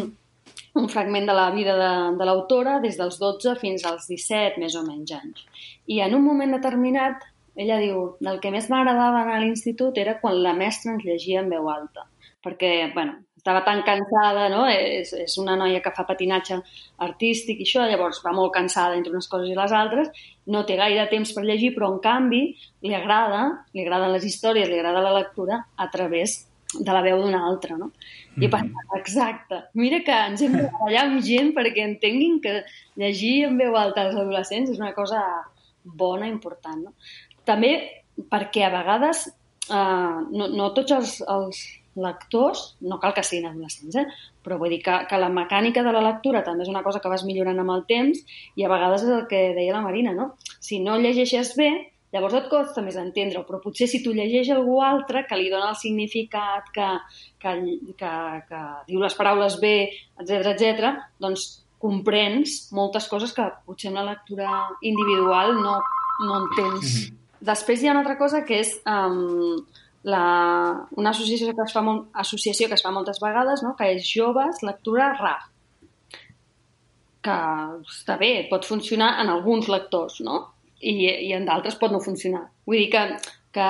[0.76, 4.76] un fragment de la vida de, de l'autora des dels 12 fins als 17, més
[4.76, 5.46] o menys anys.
[5.88, 7.24] I en un moment determinat,
[7.56, 11.44] ella diu, del que més m'agradava anar a l'institut era quan la mestra ens llegia
[11.44, 12.04] en veu alta,
[12.44, 14.64] perquè, bueno, estava tan cansada, no?
[14.66, 16.58] És, és una noia que fa patinatge
[17.06, 20.10] artístic i això, llavors va molt cansada entre unes coses i les altres,
[20.50, 22.42] no té gaire temps per llegir, però en canvi
[22.82, 26.42] li agrada, li agraden les històries, li agrada la lectura a través
[26.80, 27.86] de la veu d'una altra, no?
[27.86, 27.92] Mm
[28.36, 28.44] -hmm.
[28.44, 32.64] I pensa, exacte, mira que ens hem de treballar amb gent perquè entenguin que
[32.96, 35.22] llegir en veu alta als adolescents és una cosa
[35.84, 36.94] bona, important, no?
[37.44, 39.28] També perquè a vegades
[39.70, 41.58] eh, no, no tots els, els
[41.96, 44.06] lectors, no cal que siguin adolescents, eh?
[44.44, 47.10] però vull dir que, que la mecànica de la lectura també és una cosa que
[47.10, 48.20] vas millorant amb el temps
[48.56, 50.34] i a vegades és el que deia la Marina, no?
[50.60, 51.72] Si no llegeixes bé,
[52.16, 55.74] Llavors et costa més entendre-ho, però potser si tu llegeix algú altre que li dona
[55.74, 56.88] el significat, que,
[57.44, 57.56] que,
[58.00, 58.12] que,
[58.48, 59.76] que diu les paraules bé,
[60.24, 61.44] etc etc, doncs
[61.84, 65.76] comprens moltes coses que potser en la lectura individual no,
[66.24, 66.86] no entens.
[66.86, 67.18] Mm -hmm.
[67.52, 69.60] Després hi ha una altra cosa que és um,
[70.04, 70.26] la,
[70.96, 73.76] una associació que, es fa molt, associació que es fa moltes vegades, no?
[73.76, 75.52] que és Joves Lectura RAF
[77.26, 77.38] que
[77.90, 80.55] està bé, pot funcionar en alguns lectors, no?
[80.80, 80.96] I,
[81.28, 82.46] i en d'altres pot no funcionar.
[82.68, 83.04] Vull dir que,
[83.56, 83.68] que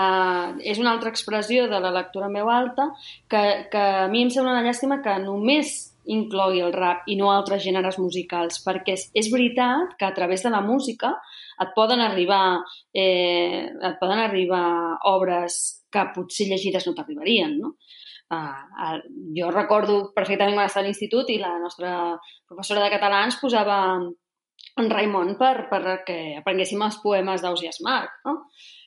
[0.71, 2.89] és una altra expressió de la lectura veu alta
[3.29, 7.31] que, que a mi em sembla una llàstima que només inclogui el rap i no
[7.33, 11.15] altres gèneres musicals, perquè és, és veritat que a través de la música
[11.61, 12.61] et poden arribar,
[12.93, 14.65] eh, et poden arribar
[15.09, 17.75] obres que potser llegides no t'arribarien, no?
[18.25, 18.97] Uh,
[19.37, 21.91] jo recordo perfectament quan estava a l'institut i la nostra
[22.49, 23.75] professora de català ens posava
[24.81, 28.41] en Raimon per, per que aprenguéssim els poemes d'Ausias Marc, no?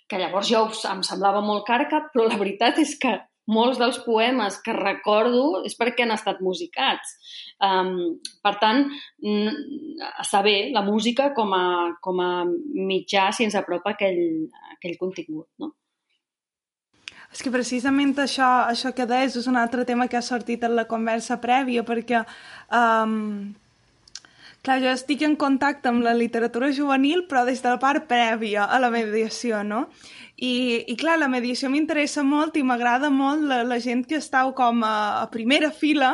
[0.09, 4.59] que llavors jo em semblava molt carca, però la veritat és que molts dels poemes
[4.65, 7.15] que recordo és perquè han estat musicats.
[7.65, 8.87] Um, per tant,
[10.45, 11.65] bé la música com a,
[12.05, 15.49] com a mitjà si ens apropa aquell, aquell contingut.
[15.61, 15.73] No?
[17.33, 20.77] És que precisament això, això que deies és un altre tema que ha sortit en
[20.77, 22.23] la conversa prèvia, perquè
[22.73, 23.53] um,
[24.69, 28.67] Clar, jo estic en contacte amb la literatura juvenil, però des de la part prèvia
[28.69, 29.87] a la mediació, no?
[30.37, 34.53] I, i clar, la mediació m'interessa molt i m'agrada molt la, la gent que estàu
[34.59, 36.11] com a, a primera fila,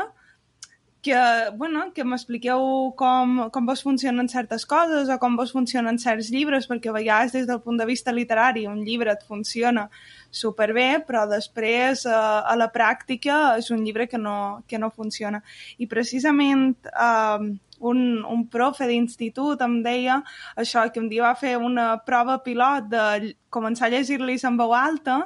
[1.02, 1.18] que,
[1.58, 2.62] bueno, que m'expliqueu
[2.96, 7.34] com, com vos funcionen certes coses o com vos funcionen certs llibres, perquè a vegades
[7.34, 9.88] des del punt de vista literari un llibre et funciona
[10.30, 15.42] superbé, però després eh, a la pràctica és un llibre que no, que no funciona.
[15.76, 17.52] I precisament eh,
[17.90, 20.20] un, un profe d'institut em deia
[20.56, 24.74] això, que un dia va fer una prova pilot de començar a llegir-los en veu
[24.76, 25.24] alta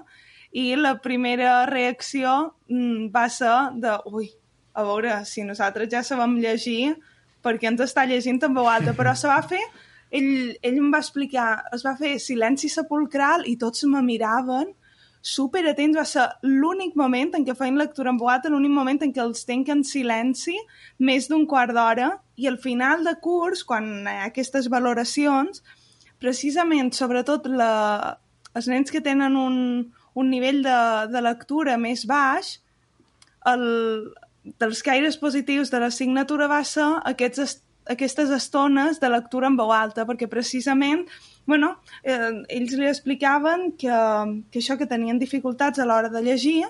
[0.53, 4.31] i la primera reacció mm, va ser de, ui,
[4.79, 6.95] a veure, si nosaltres ja sabem llegir,
[7.43, 8.95] per què ens està llegint en veu alta?
[8.97, 9.61] Però se va fer,
[10.11, 14.73] ell, ell em va explicar, es va fer silenci sepulcral i tots me miraven
[15.21, 19.13] super atents, va ser l'únic moment en què feien lectura en alta, l'únic moment en
[19.13, 20.57] què els tenc en silenci
[20.99, 25.63] més d'un quart d'hora i al final de curs, quan ha aquestes valoracions,
[26.23, 28.19] precisament, sobretot la,
[28.55, 29.59] els nens que tenen un,
[30.15, 30.79] un nivell de,
[31.13, 32.57] de lectura més baix,
[33.51, 33.65] el,
[34.63, 40.07] dels caires positius de l'assignatura va ser aquests, aquestes estones de lectura en veu alta,
[40.07, 41.07] perquè precisament
[41.49, 43.99] bueno, eh, ells li explicaven que,
[44.53, 46.67] que això que tenien dificultats a l'hora de llegir,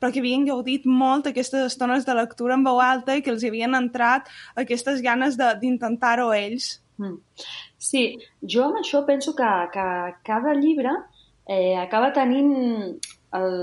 [0.00, 3.44] però que havien gaudit molt aquestes estones de lectura en veu alta i que els
[3.44, 6.78] havien entrat aquestes ganes d'intentar-ho ells.
[7.00, 7.18] Mm.
[7.80, 8.04] Sí,
[8.42, 9.86] jo amb això penso que, que
[10.26, 10.96] cada llibre
[11.46, 12.52] eh, acaba tenint
[13.36, 13.54] el,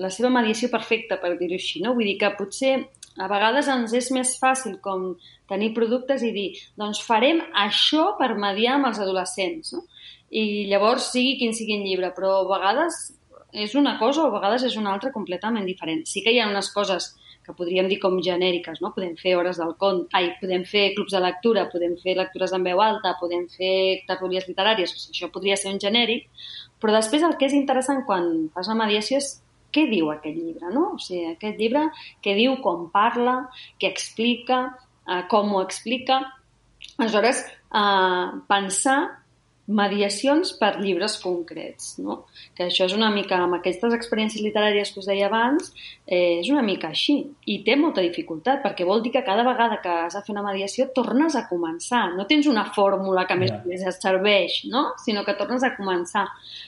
[0.00, 1.94] la seva mediació perfecta, per dir-ho així, no?
[1.96, 2.74] Vull dir que potser
[3.14, 5.12] a vegades ens és més fàcil com
[5.50, 6.48] tenir productes i dir,
[6.80, 9.84] doncs farem això per mediar amb els adolescents, no?
[10.34, 13.04] I llavors sigui quin sigui el llibre, però a vegades
[13.54, 16.02] és una cosa o a vegades és una altra completament diferent.
[16.10, 17.12] Sí que hi ha unes coses
[17.44, 18.90] que podríem dir com genèriques, no?
[18.96, 22.64] Podem fer hores del cont, ai, podem fer clubs de lectura, podem fer lectures en
[22.66, 26.30] veu alta, podem fer tertúlies literàries, o sigui, això podria ser un genèric,
[26.80, 29.34] però després el que és interessant quan fas la mediació és
[29.74, 30.94] què diu aquest llibre, no?
[30.94, 31.84] O sigui, aquest llibre
[32.24, 33.36] què diu, com parla,
[33.80, 34.62] què explica,
[35.04, 36.22] eh, com ho explica.
[36.96, 38.98] Aleshores, eh, pensar
[39.66, 42.18] mediacions per llibres concrets, no?
[42.56, 45.70] Que això és una mica, amb aquestes experiències literàries que us deia abans,
[46.06, 47.16] eh, és una mica així.
[47.46, 50.44] I té molta dificultat, perquè vol dir que cada vegada que has de fer una
[50.44, 52.14] mediació tornes a començar.
[52.16, 53.88] No tens una fórmula que més yeah.
[53.88, 54.92] et serveix, no?
[55.04, 56.26] Sinó que tornes a començar.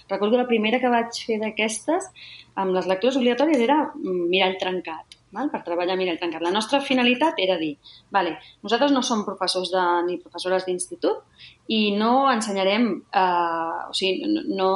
[0.09, 2.09] Recordo la primera que vaig fer d'aquestes,
[2.57, 5.51] amb les lectures obligatòries, era Mirall trencat val?
[5.51, 6.43] per treballar a mirall tancat.
[6.45, 7.75] La nostra finalitat era dir,
[8.13, 11.25] vale, nosaltres no som professors de, ni professores d'institut
[11.73, 14.71] i no ensenyarem, eh, o sigui, no,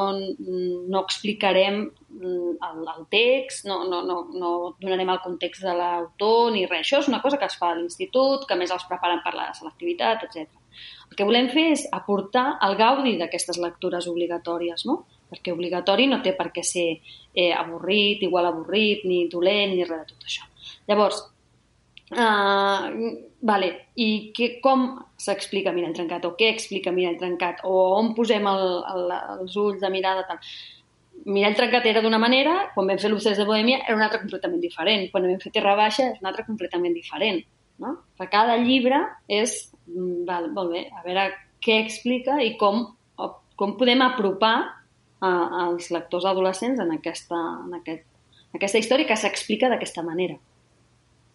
[0.91, 1.83] no explicarem
[2.21, 6.87] el, el text, no, no, no, no donarem el context de l'autor ni res.
[6.87, 9.51] Això és una cosa que es fa a l'institut, que més els preparen per la
[9.57, 10.49] selectivitat, etc.
[11.11, 15.03] El que volem fer és aportar el gaudi d'aquestes lectures obligatòries, no?
[15.31, 20.03] Perquè obligatori no té per què ser eh, avorrit, igual avorrit, ni dolent, ni res
[20.03, 20.47] de tot això.
[20.91, 21.21] Llavors,
[22.17, 22.91] uh,
[23.47, 24.89] vale, i que, com
[25.21, 29.81] s'explica mirall trencat, o què explica mirall trencat, o on posem el, el, els ulls
[29.83, 30.43] de mirada, tal.
[31.31, 34.63] Mirall trencat era d'una manera, quan vam fer l'Ucès de Bohèmia era una altra completament
[34.63, 37.43] diferent, quan vam fer Terra Baixa és una altra completament diferent.
[37.81, 37.95] No?
[38.17, 41.29] Per cada llibre és, mm, val, molt bé, a veure
[41.65, 42.87] què explica i com,
[43.61, 44.80] com podem apropar
[45.21, 48.07] als lectors adolescents en aquesta, en aquest,
[48.51, 50.39] en aquesta història que s'explica d'aquesta manera.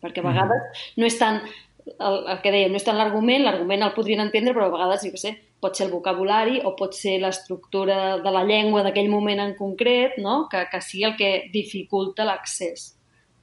[0.02, 1.02] Perquè a vegades mm.
[1.02, 4.56] no és tant el, el que dèiem, no és tant l'argument, l'argument el podrien entendre,
[4.58, 8.34] però a vegades, jo què sé, pot ser el vocabulari o pot ser l'estructura de
[8.34, 10.46] la llengua d'aquell moment en concret, no?
[10.52, 12.92] que, que sigui el que dificulta l'accés.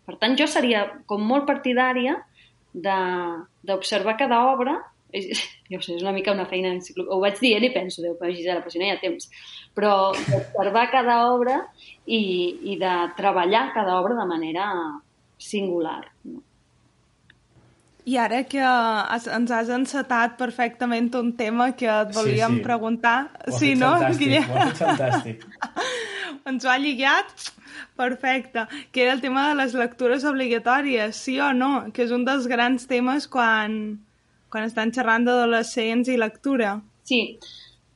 [0.07, 2.19] Per tant, jo seria com molt partidària
[2.73, 4.79] d'observar cada obra
[5.73, 7.17] jo sé, és una mica una feina enciclopèdia.
[7.17, 9.29] Ho vaig dient i penso, Déu, però Gisela, però si no hi ha temps.
[9.77, 11.59] Però d'observar cada obra
[12.07, 12.23] i,
[12.75, 14.71] i de treballar cada obra de manera
[15.43, 16.01] singular.
[16.25, 16.43] No?
[18.05, 22.65] I ara que has, ens has encetat perfectament un tema que et volíem sí, sí.
[22.65, 23.17] preguntar...
[23.47, 24.49] Ho sí, no, Guillem?
[24.51, 25.45] Ho has fantàstic.
[26.51, 27.31] ens ho ha lligat
[27.97, 31.93] perfecte, que era el tema de les lectures obligatòries, sí o no?
[31.95, 33.77] Que és un dels grans temes quan,
[34.53, 36.77] quan estan xerrant d'adolescents i lectura.
[37.09, 37.23] Sí,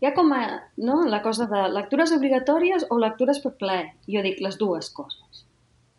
[0.00, 0.40] hi ha com a,
[0.80, 3.86] no, la cosa de lectures obligatòries o lectures per plaer.
[4.08, 5.44] Jo dic les dues coses.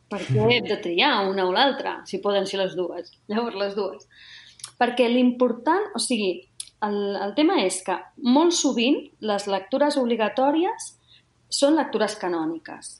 [0.09, 3.09] Perquè hem de triar una o l'altra, si poden ser les dues.
[3.31, 4.05] Llavors, les dues.
[4.79, 6.31] Perquè l'important, o sigui,
[6.85, 10.93] el, el tema és que molt sovint les lectures obligatòries
[11.49, 12.97] són lectures canòniques.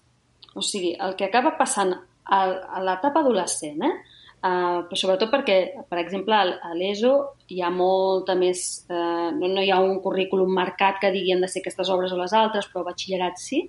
[0.58, 3.93] O sigui, el que acaba passant a, a l'etapa adolescent, eh?
[4.38, 5.56] Uh, però sobretot perquè,
[5.90, 7.14] per exemple, a l'ESO
[7.50, 8.86] hi ha molta més...
[8.86, 12.14] Uh, no, no hi ha un currículum marcat que digui han de ser aquestes obres
[12.14, 13.64] o les altres, però batxillerat sí.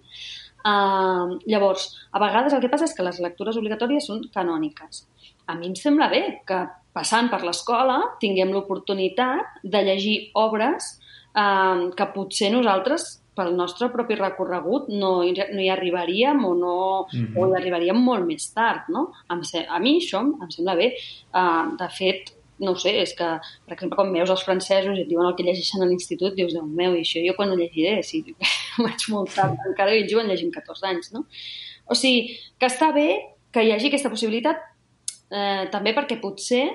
[0.68, 5.06] Uh, llavors, a vegades el que passa és que les lectures obligatòries són canòniques.
[5.48, 6.60] A mi em sembla bé que
[6.92, 10.98] passant per l'escola tinguem l'oportunitat de llegir obres
[11.32, 17.20] uh, que potser nosaltres pel nostre propi recorregut no, no hi arribaríem o, no, mm
[17.20, 17.38] -hmm.
[17.38, 19.12] o hi arribaríem molt més tard, no?
[19.30, 20.92] Em, a mi això em sembla bé.
[21.32, 23.28] Uh, de fet, no sé, és que,
[23.66, 26.52] per exemple, quan veus els francesos i et diuen el que llegeixen a l'institut, dius,
[26.52, 28.02] Déu meu, i això jo quan ho llegiré?
[28.02, 28.22] Si
[28.86, 31.24] vaig molt tard, encara ells ho han llegit 14 anys, no?
[31.86, 33.08] O sigui, que està bé
[33.54, 34.58] que hi hagi aquesta possibilitat,
[35.30, 36.66] eh, també perquè potser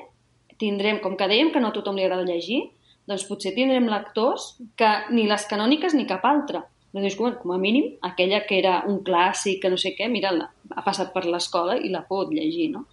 [0.57, 2.63] tindrem, com que dèiem que no a tothom li agrada llegir,
[3.09, 6.63] doncs potser tindrem lectors que ni les canòniques ni cap altra.
[6.93, 10.31] Doncs com, com a mínim, aquella que era un clàssic, que no sé què, mira,
[10.69, 12.85] ha passat per l'escola i la pot llegir, no?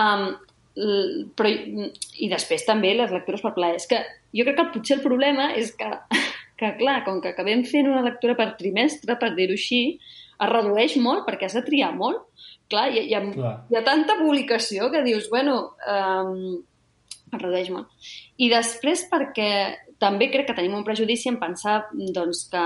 [0.00, 0.30] Um,
[1.36, 3.76] però, I després també les lectures per plaer.
[3.76, 4.00] És que
[4.32, 5.90] jo crec que potser el problema és que,
[6.60, 9.84] que clar, com que acabem fent una lectura per trimestre, per dir-ho així,
[10.42, 12.24] es redueix molt perquè has de triar molt.
[12.72, 13.56] Clar, hi, hi, ha, clar.
[13.68, 16.62] hi ha tanta publicació que dius, bueno, um,
[17.32, 17.90] es redueix molt.
[18.36, 19.50] I després perquè
[20.02, 22.64] també crec que tenim un prejudici en pensar doncs, que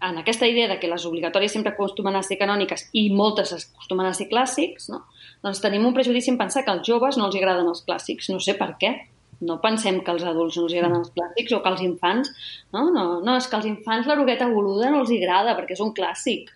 [0.00, 4.08] en aquesta idea de que les obligatòries sempre acostumen a ser canòniques i moltes acostumen
[4.08, 5.02] a ser clàssics, no?
[5.44, 8.30] doncs tenim un prejudici en pensar que als joves no els agraden els clàssics.
[8.32, 8.94] No sé per què.
[9.40, 12.32] No pensem que als adults no els agraden els clàssics o que als infants...
[12.76, 15.94] No, no, no és que als infants l'erugueta boluda no els agrada perquè és un
[15.96, 16.50] clàssic.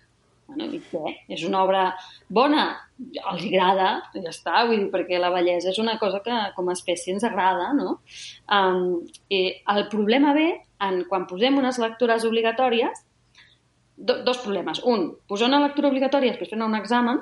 [0.45, 1.15] Bueno, i què?
[1.33, 1.87] És una obra
[2.29, 2.67] bona?
[2.95, 6.75] Els agrada, ja està, vull dir, perquè la bellesa és una cosa que com a
[6.77, 7.97] espècie ens agrada, no?
[8.47, 9.41] Um, i
[9.73, 10.47] el problema ve
[10.85, 13.03] en quan posem unes lectures obligatòries,
[13.95, 14.81] do, dos problemes.
[14.83, 17.21] Un, posar una lectura obligatòria després fer un examen,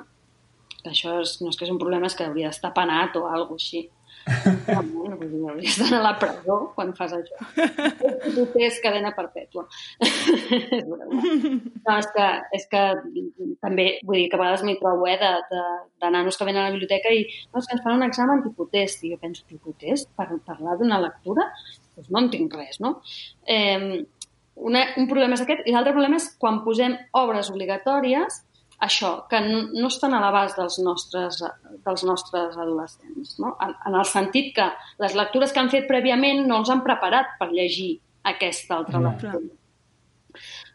[0.82, 3.26] que això és, no és que és un problema, és que hauria d'estar penat o
[3.26, 3.86] alguna així.
[4.24, 7.36] Dir, hauries d'anar a la presó quan fas això.
[7.54, 9.66] Tu tens cadena perpètua.
[10.88, 12.82] no, és que, és que
[13.64, 15.64] també, vull dir, que a vegades m'hi trobo, eh, de, de,
[16.02, 18.44] de nanos que venen a la biblioteca i no, és que ens fan un examen
[18.46, 19.04] tipus test.
[19.04, 20.10] I jo penso, tipus test?
[20.16, 21.50] Per parlar d'una lectura?
[21.94, 22.96] Doncs no entenc res, no?
[23.44, 24.02] Eh,
[24.54, 28.42] una, un problema és aquest i l'altre problema és quan posem obres obligatòries
[28.82, 31.40] això, que no, no estan a l'abast dels, nostres,
[31.86, 33.36] dels nostres adolescents.
[33.42, 33.54] No?
[33.62, 34.68] En, en el sentit que
[35.02, 39.40] les lectures que han fet prèviament no els han preparat per llegir aquesta altra lectura.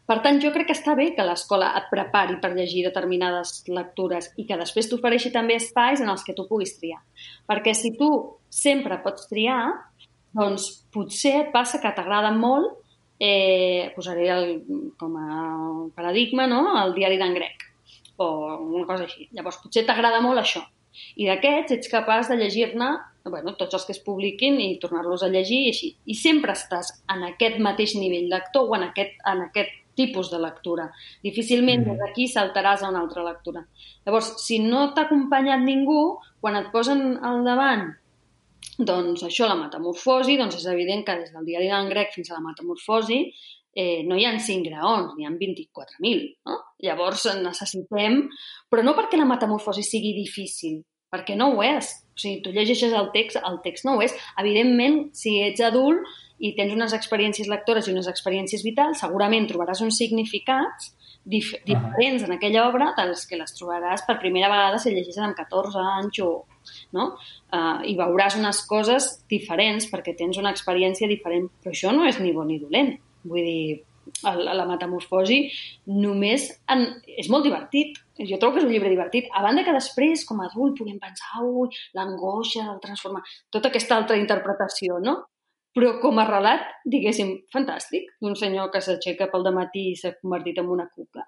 [0.10, 4.32] Per tant, jo crec que està bé que l'escola et prepari per llegir determinades lectures
[4.42, 7.04] i que després t'ofereixi també espais en els que tu puguis triar.
[7.50, 8.10] Perquè si tu
[8.50, 9.62] sempre pots triar,
[10.34, 12.80] doncs potser et passa que t'agrada molt,
[13.22, 14.52] eh, posaré el,
[14.98, 15.32] com a
[15.94, 17.69] paradigma, no?, el diari d'en grec
[18.20, 19.30] o una cosa així.
[19.36, 20.64] Llavors, potser t'agrada molt això.
[21.22, 22.90] I d'aquests ets capaç de llegir-ne
[23.30, 25.92] bueno, tots els que es publiquin i tornar-los a llegir i així.
[26.10, 30.40] I sempre estàs en aquest mateix nivell lector o en aquest, en aquest tipus de
[30.42, 30.88] lectura.
[31.26, 31.92] Difícilment mm.
[31.92, 33.66] des d'aquí saltaràs a una altra lectura.
[34.08, 37.90] Llavors, si no t'ha acompanyat ningú, quan et posen al davant
[38.80, 42.38] doncs això, la metamorfosi, doncs és evident que des del diari d'en grec fins a
[42.38, 43.26] la metamorfosi
[43.80, 46.30] eh, no hi ha 5 graons, n'hi ha 24.000.
[46.50, 46.60] No?
[46.84, 48.22] Llavors necessitem,
[48.72, 50.82] però no perquè la metamorfosi sigui difícil,
[51.14, 51.94] perquè no ho és.
[52.12, 54.16] O sigui, tu llegeixes el text, el text no ho és.
[54.42, 56.04] Evidentment, si ets adult,
[56.40, 60.94] i tens unes experiències lectores i unes experiències vitals, segurament trobaràs uns significats
[61.30, 65.38] dif diferents en aquella obra dels que les trobaràs per primera vegada si llegeixes amb
[65.38, 66.32] 14 anys o...
[66.96, 67.12] No?
[67.50, 71.48] Uh, I veuràs unes coses diferents perquè tens una experiència diferent.
[71.64, 72.94] Però això no és ni bo ni dolent.
[73.28, 73.64] Vull dir,
[74.24, 75.40] la, la metamorfosi
[75.92, 76.86] només en,
[77.20, 78.00] és molt divertit.
[78.20, 79.30] Jo trobo que és un llibre divertit.
[79.36, 83.24] A banda que després, com a adult, puguem pensar, ui, l'angoixa, el transformar...
[83.54, 85.22] Tota aquesta altra interpretació, no?
[85.80, 90.58] però com a relat, diguéssim, fantàstic, d'un senyor que s'aixeca pel matí i s'ha convertit
[90.60, 91.28] en una cuca.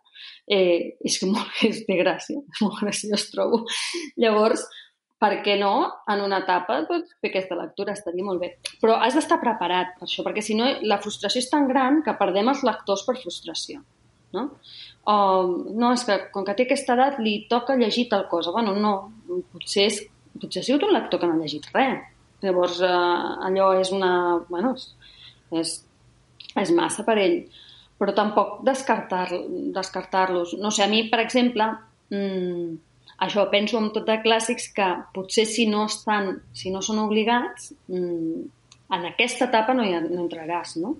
[0.50, 3.62] Eh, és que molt, és de gràcia, és molt graciós, trobo.
[4.20, 4.66] Llavors,
[5.22, 5.74] per què no,
[6.10, 8.56] en una etapa, doncs, fer aquesta lectura estaria molt bé.
[8.82, 12.18] Però has d'estar preparat per això, perquè si no, la frustració és tan gran que
[12.18, 13.84] perdem els lectors per frustració.
[14.34, 14.48] No?
[15.12, 15.14] O,
[15.76, 18.54] no, és que com que té aquesta edat li toca llegir tal cosa.
[18.56, 18.96] Bueno, no,
[19.54, 20.02] potser, és,
[20.42, 22.10] potser ha sigut un lector que no ha llegit res
[22.42, 22.92] Llavors, eh,
[23.46, 24.12] allò és una...
[24.50, 24.74] Bueno,
[25.54, 25.76] és,
[26.58, 27.44] és massa per ell.
[28.02, 29.76] Però tampoc descartar-los.
[29.76, 31.68] Descartar no sé, a mi, per exemple,
[32.10, 32.72] mmm,
[33.22, 37.70] això penso en tot de clàssics que potser si no estan, si no són obligats,
[37.92, 38.42] mmm,
[38.92, 40.96] en aquesta etapa no, hi, no entraràs, no?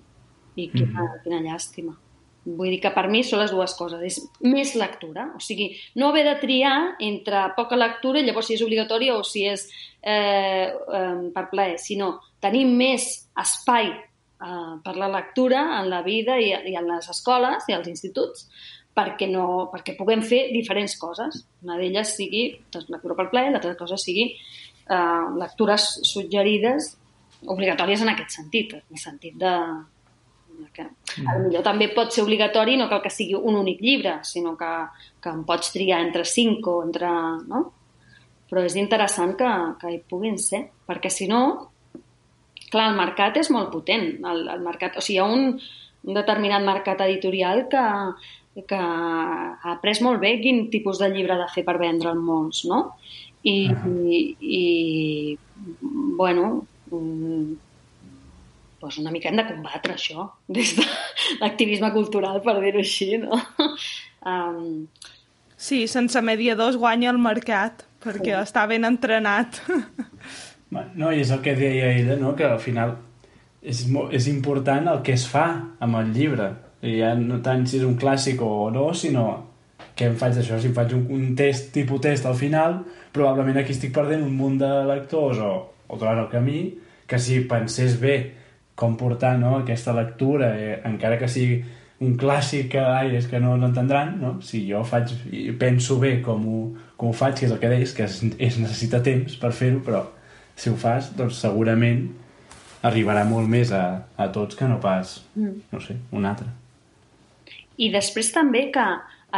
[0.54, 1.22] I quina, mm -hmm.
[1.24, 1.96] quina llàstima.
[2.44, 4.00] Vull dir que per mi són les dues coses.
[4.02, 8.54] És més lectura, o sigui, no haver de triar entre poca lectura i llavors si
[8.54, 9.68] és obligatòria o si és
[10.02, 10.68] eh,
[10.98, 16.50] eh, per plaer, sinó tenir més espai eh, per la lectura en la vida i,
[16.50, 18.48] i en les escoles i als instituts
[18.96, 21.44] perquè, no, perquè puguem fer diferents coses.
[21.64, 26.92] Una d'elles sigui doncs, lectura per plaer, l'altra cosa sigui eh, lectures suggerides
[27.52, 29.52] obligatòries en aquest sentit, en el sentit de,
[30.76, 31.26] que mm.
[31.26, 34.72] a millor també pot ser obligatori, no cal que sigui un únic llibre, sinó que,
[35.22, 37.12] que en pots triar entre cinc o entre...
[37.48, 37.70] No?
[38.52, 41.38] però és interessant que, que hi puguin ser, perquè si no,
[42.68, 44.04] clar, el mercat és molt potent.
[44.28, 45.54] El, el mercat, o sigui, hi ha un,
[46.04, 47.84] un determinat mercat editorial que,
[48.54, 52.64] que ha après molt bé quin tipus de llibre ha de fer per vendre'l molts,
[52.68, 52.98] no?
[53.42, 54.08] I, uh -huh.
[54.08, 55.38] i, i
[56.16, 56.66] bueno,
[58.80, 60.84] pues una mica hem de combatre això, des de
[61.40, 63.40] l'activisme cultural, per dir-ho així, no?
[64.22, 64.86] Um...
[65.56, 68.42] Sí, sense mediadors guanya el mercat perquè sí.
[68.42, 69.62] està ben entrenat.
[70.72, 72.30] No, i és el que deia ella, no?
[72.32, 72.94] que al final
[73.60, 73.82] és,
[74.16, 75.44] és important el que es fa
[75.84, 76.46] amb el llibre.
[76.82, 79.26] I ja no tant si és un clàssic o no, sinó
[79.96, 80.58] què em faig d'això?
[80.60, 82.80] Si em faig un, un test, tipus test al final,
[83.14, 85.52] probablement aquí estic perdent un munt de lectors o,
[85.86, 86.62] o trobar el camí,
[87.06, 88.16] que si pensés bé
[88.78, 91.60] com portar no, aquesta lectura, eh, encara que sigui
[92.02, 94.32] un clàssic que ai, és que no l'entendran, no?
[94.42, 95.12] si jo faig,
[95.60, 96.62] penso bé com ho,
[96.98, 99.84] com ho faig, que és el que deies, que es, es necessita temps per fer-ho,
[99.86, 100.02] però
[100.58, 102.08] si ho fas, doncs segurament
[102.82, 103.84] arribarà molt més a,
[104.18, 105.70] a tots que no pas, mm.
[105.70, 106.50] no sé, un altre.
[107.78, 108.84] I després també que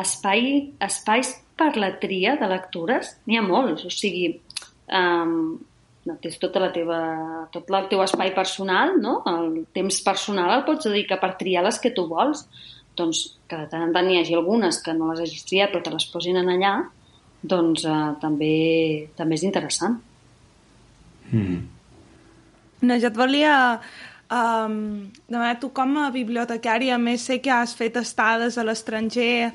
[0.00, 4.26] espai, espais per la tria de lectures n'hi ha molts, o sigui,
[4.90, 5.54] um,
[6.04, 7.00] no, tens tota la teva,
[7.54, 9.20] tot el teu espai personal, no?
[9.30, 12.46] el temps personal el pots dedicar per triar les que tu vols.
[12.94, 15.82] Doncs que de tant en tant hi hagi algunes que no les hagis triat però
[15.82, 16.74] te les posin en allà,
[17.42, 18.50] doncs eh, també,
[19.18, 19.96] també és interessant.
[21.32, 21.56] Mm.
[22.84, 23.54] No, jo et volia
[24.34, 24.76] um,
[25.28, 29.52] demanar, tu com a bibliotecària, més sé que has fet estades a l'estranger,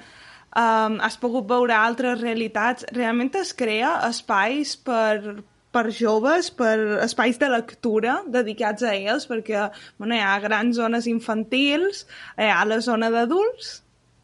[0.56, 5.40] um, has pogut veure altres realitats, realment es crea espais per,
[5.76, 9.68] per joves, per espais de lectura dedicats a ells, perquè
[9.98, 12.06] bueno, hi ha grans zones infantils,
[12.38, 13.80] hi ha la zona d'adults,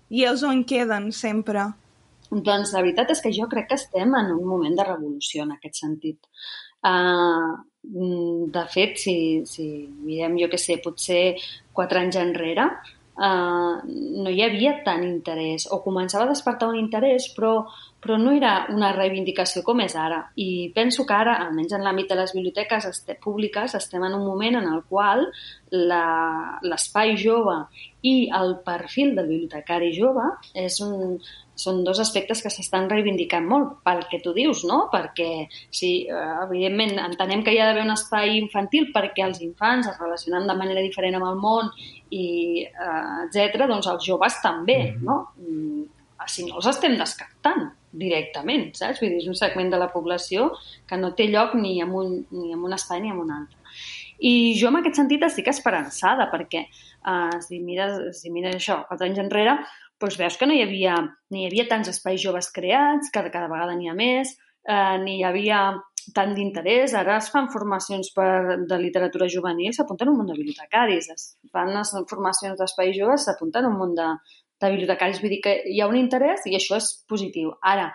[0.09, 1.65] i ells on queden sempre?
[2.29, 5.53] Doncs la veritat és que jo crec que estem en un moment de revolució en
[5.55, 6.17] aquest sentit.
[6.85, 7.55] Uh,
[8.55, 9.15] de fet, si,
[9.45, 9.65] si
[10.05, 11.35] mirem, jo que sé, potser
[11.75, 12.65] quatre anys enrere,
[13.17, 17.59] uh, no hi havia tant interès, o començava a despertar un interès, però,
[18.05, 20.19] però no era una reivindicació com és ara.
[20.37, 24.25] I penso que ara, almenys en l'àmbit de les biblioteques este, públiques, estem en un
[24.27, 25.25] moment en el qual
[25.75, 27.57] l'espai jove
[28.05, 30.27] i el perfil del bibliotecari jove
[30.61, 31.17] és un,
[31.57, 34.83] són dos aspectes que s'estan reivindicant molt pel que tu dius, no?
[34.93, 39.89] Perquè, sí, eh, evidentment, entenem que hi ha d'haver un espai infantil perquè els infants
[39.89, 41.73] es relacionen de manera diferent amb el món
[42.11, 42.27] i
[42.67, 43.65] eh, etc.
[43.65, 45.03] doncs els joves també, mm -hmm.
[45.09, 45.17] no?
[45.41, 45.83] Mm,
[46.27, 47.67] si no els estem descartant
[47.99, 49.01] directament, saps?
[49.01, 50.51] Vull dir, és un segment de la població
[50.89, 53.57] que no té lloc ni en un, ni en un espai ni en un altre.
[54.19, 59.09] I jo en aquest sentit estic esperançada perquè uh, si, mires, si mires això, quatre
[59.09, 59.57] anys enrere,
[60.01, 60.95] doncs veus que no hi havia,
[61.31, 64.35] ni hi havia tants espais joves creats, cada, cada vegada n'hi ha més,
[64.67, 65.59] eh, ni hi havia
[66.15, 66.93] tant d'interès.
[66.99, 71.09] Ara es fan formacions per, de literatura juvenil, s'apunten un munt de bibliotecaris.
[71.15, 71.73] Es fan
[72.09, 74.09] formacions d'espais joves, s'apunten un munt de,
[74.61, 75.21] de bibliotecaris.
[75.21, 77.53] Vull dir que hi ha un interès i això és positiu.
[77.61, 77.89] Ara,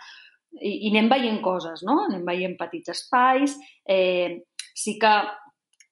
[0.58, 2.00] i, i anem veient coses, no?
[2.08, 3.56] Anem veient petits espais.
[3.88, 4.40] Eh,
[4.76, 5.14] sí que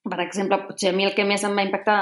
[0.09, 1.97] per exemple, potser a mi el que més em va impactar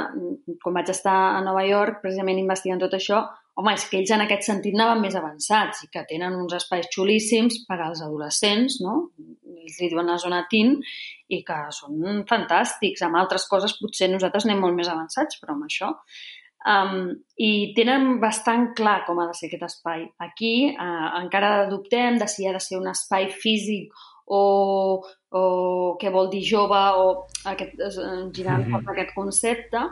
[0.63, 3.23] quan vaig estar a Nova York, precisament investigant tot això,
[3.57, 6.87] home, és que ells en aquest sentit anaven més avançats i que tenen uns espais
[6.93, 9.09] xulíssims per als adolescents, no?
[9.57, 10.77] Ells li diuen la zona teen
[11.33, 13.03] i que són fantàstics.
[13.03, 15.95] Amb altres coses potser nosaltres anem molt més avançats, però amb això...
[16.65, 20.07] Um, I tenen bastant clar com ha de ser aquest espai.
[20.23, 23.93] Aquí uh, encara dubtem de si ha de ser un espai físic
[24.27, 24.41] o,
[25.31, 25.43] o
[26.01, 27.05] què vol dir jove o
[27.45, 27.77] aquest,
[28.35, 28.91] girant mm -hmm.
[28.91, 29.85] aquest concepte,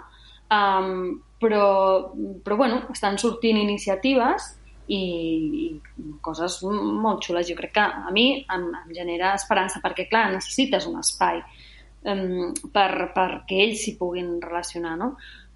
[0.52, 2.12] um, però,
[2.44, 5.04] però bueno, estan sortint iniciatives i,
[5.66, 5.82] i
[6.22, 7.48] coses molt xules.
[7.48, 11.42] Jo crec que a mi em, em genera esperança, perquè, clar, necessites un espai
[12.06, 15.16] um, per, perquè ells s'hi puguin relacionar, no?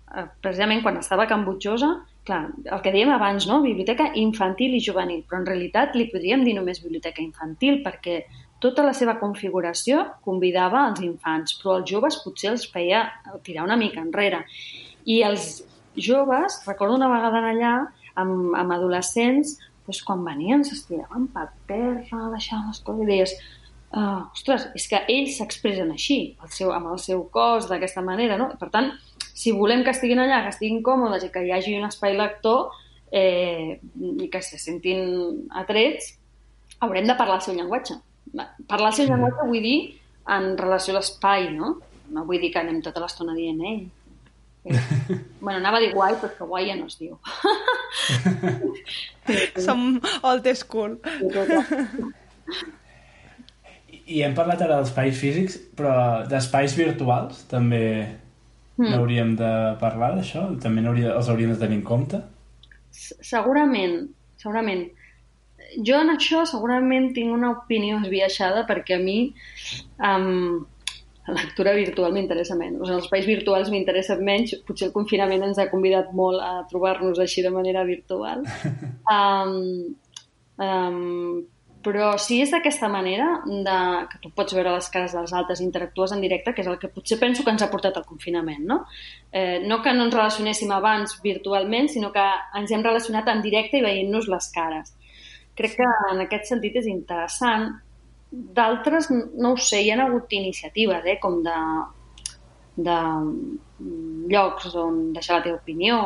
[0.09, 1.91] Uh, precisament quan estava a Can Butjosa,
[2.25, 3.61] clar, el que dèiem abans, no?
[3.61, 8.23] biblioteca infantil i juvenil, però en realitat li podríem dir només biblioteca infantil perquè
[8.63, 13.05] tota la seva configuració convidava als infants, però els joves potser els feia
[13.45, 14.43] tirar una mica enrere.
[15.05, 15.61] I els
[15.95, 17.75] joves, recordo una vegada allà,
[18.19, 19.55] amb, amb adolescents,
[19.87, 23.33] doncs quan venien s'estiraven per terra, deixaven les coses i deies
[23.95, 28.37] uh, ostres, és que ells s'expressen així, el seu, amb el seu cos, d'aquesta manera,
[28.37, 28.51] no?
[28.59, 28.91] Per tant,
[29.39, 32.73] si volem que estiguin allà, que estiguin còmodes i que hi hagi un espai lector
[33.15, 36.11] eh, i que se sentin atrets,
[36.83, 37.95] haurem de parlar el seu llenguatge.
[38.67, 39.77] Parlar el seu llenguatge vull dir
[40.35, 41.77] en relació a l'espai, no?
[42.11, 43.79] No vull dir que anem tota l'estona dient, ei,
[45.39, 47.15] bueno, anava a dir guai, però que guai ja no es diu.
[49.65, 50.99] Som old school.
[54.09, 57.85] I hem parlat ara d'espais físics, però d'espais virtuals també
[58.79, 58.89] mm.
[58.93, 59.51] n'hauríem de
[59.81, 60.47] parlar d'això?
[60.63, 62.21] També hauria, els hauríem de tenir en compte?
[62.95, 64.01] Segurament,
[64.41, 64.87] segurament.
[65.85, 69.19] Jo en això segurament tinc una opinió esbiaixada perquè a mi
[70.01, 70.65] um,
[71.29, 72.79] la lectura virtual m'interessa menys.
[72.79, 74.55] O sigui, els espais virtuals m'interessen menys.
[74.65, 78.45] Potser el confinament ens ha convidat molt a trobar-nos així de manera virtual.
[79.09, 79.95] Um,
[80.61, 81.39] um,
[81.83, 83.79] però si és d'aquesta manera, de,
[84.11, 86.91] que tu pots veure les cares dels altres, interactues en directe, que és el que
[86.91, 88.81] potser penso que ens ha portat el confinament, no?
[89.31, 92.25] Eh, no que no ens relacionéssim abans virtualment, sinó que
[92.59, 94.95] ens hem relacionat en directe i veient-nos les cares.
[95.55, 97.71] Crec que en aquest sentit és interessant
[98.29, 101.55] D'altres, no ho sé, hi ha hagut iniciatives, eh, com de,
[102.77, 102.97] de
[104.29, 105.97] llocs on deixar la teva opinió,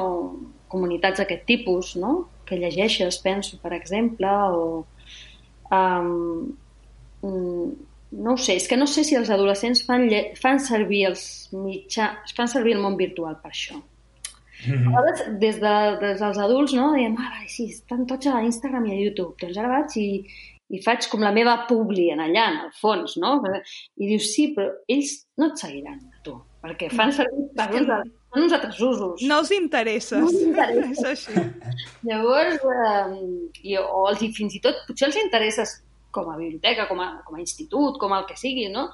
[0.72, 2.14] comunitats d'aquest tipus, no?
[2.48, 4.86] que llegeixes, penso, per exemple, o...
[5.74, 6.54] Um,
[8.14, 10.06] no ho sé, és que no sé si els adolescents fan,
[10.40, 13.80] fan servir els mitjans, fan servir el món virtual per això.
[14.64, 14.96] Mm -hmm.
[14.98, 18.42] A vegades, des, de, des dels adults, no, diem, ah, vai, sí, estan tots a
[18.42, 19.36] Instagram i a YouTube.
[19.42, 20.26] Doncs ara vaig i,
[20.70, 23.42] i faig com la meva publi en allà, en el fons, no?
[23.98, 28.44] I dius, sí, però ells no et seguiran, tu, perquè fan servir per uns, fan
[28.48, 29.24] uns altres usos.
[29.30, 30.20] No els interessa.
[30.20, 30.92] No els interessa.
[30.92, 31.48] És així.
[32.10, 33.18] Llavors, eh,
[33.62, 35.80] i, o els, fins i tot, potser els interesses
[36.14, 38.90] com a biblioteca, com a, com a institut, com el que sigui, no?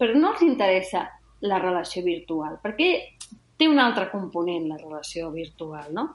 [0.00, 1.06] Però no els interessa
[1.42, 2.90] la relació virtual, perquè
[3.58, 6.08] té un altre component, la relació virtual, no?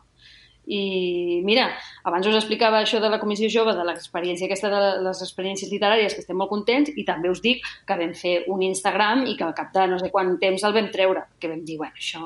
[0.67, 1.69] I mira,
[2.09, 6.15] abans us explicava això de la Comissió Jove, de l'experiència aquesta de les experiències literàries,
[6.15, 9.47] que estem molt contents, i també us dic que vam fer un Instagram i que
[9.47, 12.25] al cap de no sé quant temps el vam treure, que vam dir, bueno, això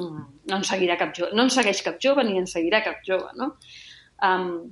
[0.00, 3.28] no ens seguirà cap jove, no ens segueix cap jove ni ens seguirà cap jove,
[3.36, 3.52] no?
[4.24, 4.70] Um,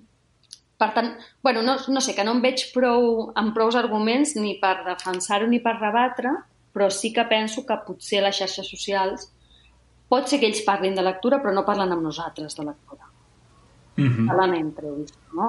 [0.80, 1.10] per tant,
[1.44, 5.48] bueno, no, no sé, que no em veig prou, amb prous arguments ni per defensar-ho
[5.50, 6.32] ni per rebatre,
[6.72, 9.28] però sí que penso que potser les xarxes socials
[10.10, 13.06] pot ser que ells parlin de lectura, però no parlen amb nosaltres de lectura.
[13.96, 14.26] Mm -hmm.
[14.28, 15.46] Parlen entre ells, no?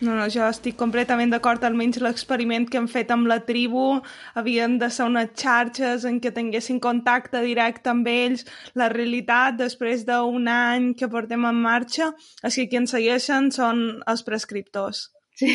[0.00, 3.98] No, no, jo estic completament d'acord, almenys l'experiment que hem fet amb la tribu
[4.38, 8.46] havien de ser unes xarxes en què tinguessin contacte directe amb ells.
[8.78, 12.12] La realitat, després d'un any que portem en marxa,
[12.44, 15.08] és que qui ens segueixen són els prescriptors.
[15.38, 15.50] Sí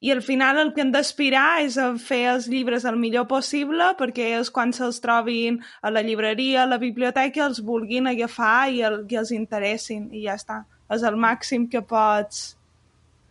[0.00, 3.90] i al final el que hem d'aspirar és a fer els llibres el millor possible
[3.98, 8.80] perquè és quan se'ls trobin a la llibreria, a la biblioteca, els vulguin agafar i,
[8.88, 10.62] el, i els interessin i ja està.
[10.90, 12.56] És el màxim que pots...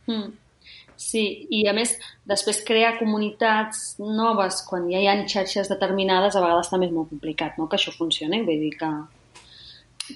[0.10, 0.30] Mm.
[0.99, 1.22] Sí,
[1.55, 1.93] i a més,
[2.28, 7.14] després crear comunitats noves quan ja hi ha xarxes determinades a vegades també és molt
[7.14, 8.41] complicat, no?, que això funcioni.
[8.43, 8.89] Vull dir que...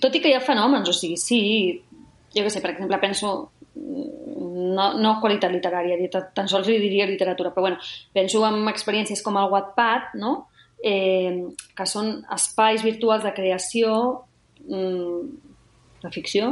[0.03, 1.39] Tot i que hi ha fenòmens, o sigui, sí,
[2.33, 3.31] jo què sé, per exemple, penso
[3.75, 5.97] no, no qualitat literària,
[6.35, 7.79] tan sols li diria literatura, però bueno,
[8.13, 10.33] penso en experiències com el Wattpad, no?
[10.83, 13.95] eh, que són espais virtuals de creació
[14.67, 15.19] mm,
[16.03, 16.51] de ficció,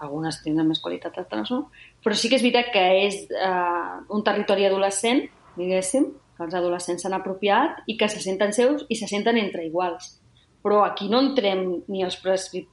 [0.00, 1.66] algunes tenen més qualitat, altres no,
[2.04, 5.24] però sí que és veritat que és eh, un territori adolescent,
[5.58, 9.66] diguéssim, que els adolescents s'han apropiat i que se senten seus i se senten entre
[9.66, 10.14] iguals.
[10.62, 12.18] Però aquí no entrem ni els,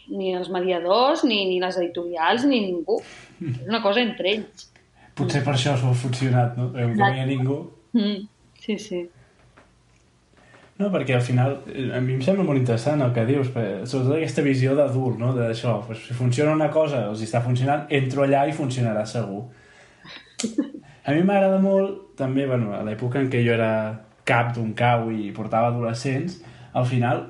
[0.10, 3.00] ni els mediadors, ni, ni les editorials, ni ningú.
[3.42, 4.70] És una cosa entre ells.
[5.16, 6.72] Potser per això s'ho ha funcionat, no?
[6.74, 7.60] Que no hi ha ningú.
[7.96, 8.26] Mm.
[8.62, 9.04] Sí, sí.
[10.76, 11.54] No, perquè al final
[11.96, 13.48] a mi em sembla molt interessant el que dius,
[13.88, 15.32] sobretot aquesta visió d'adult, no?
[15.38, 19.46] d'això, pues, si funciona una cosa, els està funcionant, entro allà i funcionarà segur.
[21.06, 23.72] A mi m'agrada molt, també, bueno, a l'època en què jo era
[24.28, 26.42] cap d'un cau i portava adolescents,
[26.76, 27.28] al final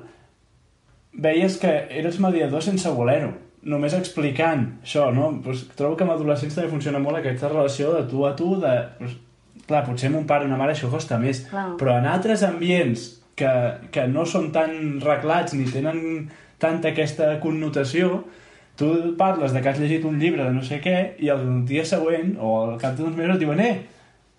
[1.12, 3.30] veies que eres mediador sense voler-ho
[3.66, 5.28] només explicant això, no?
[5.44, 8.74] Pues, trobo que amb adolescents també funciona molt aquesta relació de tu a tu, de...
[8.98, 9.14] Pues,
[9.66, 11.72] clar, potser amb un pare i una mare això costa més, clar.
[11.80, 13.52] però en altres ambients que,
[13.92, 16.28] que no són tan reglats ni tenen
[16.62, 18.22] tanta aquesta connotació,
[18.76, 21.84] tu parles de que has llegit un llibre de no sé què i el dia
[21.88, 23.74] següent o al cap d'uns mesos diuen eh,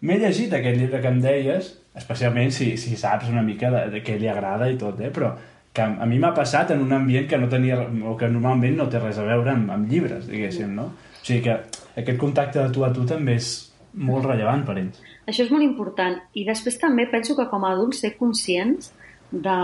[0.02, 4.02] m'he llegit aquest llibre que em deies especialment si, si saps una mica de, de
[4.06, 5.10] què li agrada i tot, eh?
[5.14, 5.34] però
[5.74, 8.88] que a mi m'ha passat en un ambient que no tenia, o que normalment no
[8.90, 10.88] té res a veure amb, amb llibres, diguéssim, no?
[10.90, 11.58] O sigui que
[12.02, 13.50] aquest contacte de tu a tu també és
[13.98, 15.02] molt rellevant per ells.
[15.26, 16.20] Això és molt important.
[16.38, 18.92] I després també penso que com a adults ser conscients
[19.32, 19.58] de...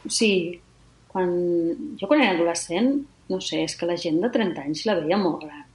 [0.00, 0.58] O sigui,
[1.10, 1.32] quan...
[2.00, 2.94] jo quan era adolescent,
[3.30, 5.66] no sé, és que la gent de 30 anys la veia molt gran.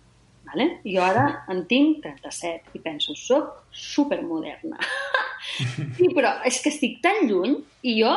[0.45, 0.67] Vale?
[0.85, 4.77] Jo ara en tinc 37 i penso, soc supermoderna.
[5.97, 8.11] sí, però és que estic tan lluny i jo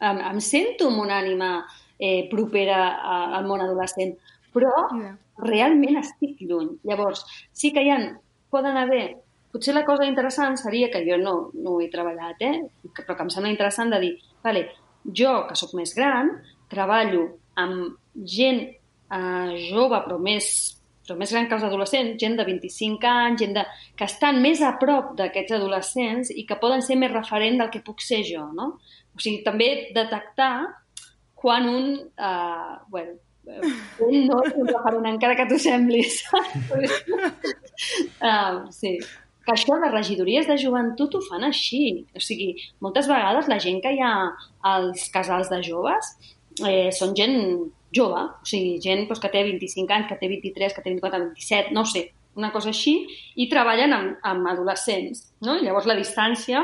[0.00, 1.50] em, em sento amb una ànima
[1.98, 4.16] eh, propera a, al món adolescent,
[4.54, 5.14] però yeah.
[5.44, 6.74] realment estic lluny.
[6.88, 8.00] Llavors, sí que hi ha,
[8.50, 9.04] poden haver...
[9.50, 12.92] Potser la cosa interessant seria, que jo no, no ho he treballat, eh?
[12.94, 14.10] però que em sembla interessant de dir,
[14.44, 14.68] vale,
[15.02, 16.30] jo, que sóc més gran,
[16.70, 17.24] treballo
[17.58, 20.46] amb gent eh, jove, però més,
[21.02, 23.64] però més gran que els adolescents, gent de 25 anys, gent de,
[23.98, 27.82] que estan més a prop d'aquests adolescents i que poden ser més referent del que
[27.86, 28.76] puc ser jo, no?
[29.16, 30.52] O sigui, també detectar
[31.40, 31.90] quan un...
[32.14, 33.18] Uh, bueno,
[34.06, 36.20] un no és un encara que t'ho semblis.
[38.20, 38.98] uh, sí.
[39.46, 42.04] Que això de regidories de joventut ho fan així.
[42.14, 42.52] O sigui,
[42.84, 44.14] moltes vegades la gent que hi ha
[44.74, 46.14] als casals de joves
[46.66, 47.36] eh, són gent
[47.96, 51.24] jove, o sigui, gent doncs, que té 25 anys, que té 23, que té 24,
[51.32, 52.94] 27, no sé, una cosa així,
[53.40, 55.30] i treballen amb, amb adolescents.
[55.42, 55.56] No?
[55.58, 56.62] I llavors la distància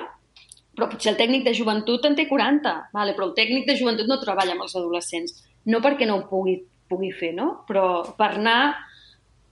[0.76, 4.10] però potser el tècnic de joventut en té 40, vale, però el tècnic de joventut
[4.10, 5.32] no treballa amb els adolescents.
[5.72, 6.58] No perquè no ho pugui,
[6.88, 7.64] pugui fer, no?
[7.68, 7.86] però
[8.18, 8.60] per anar,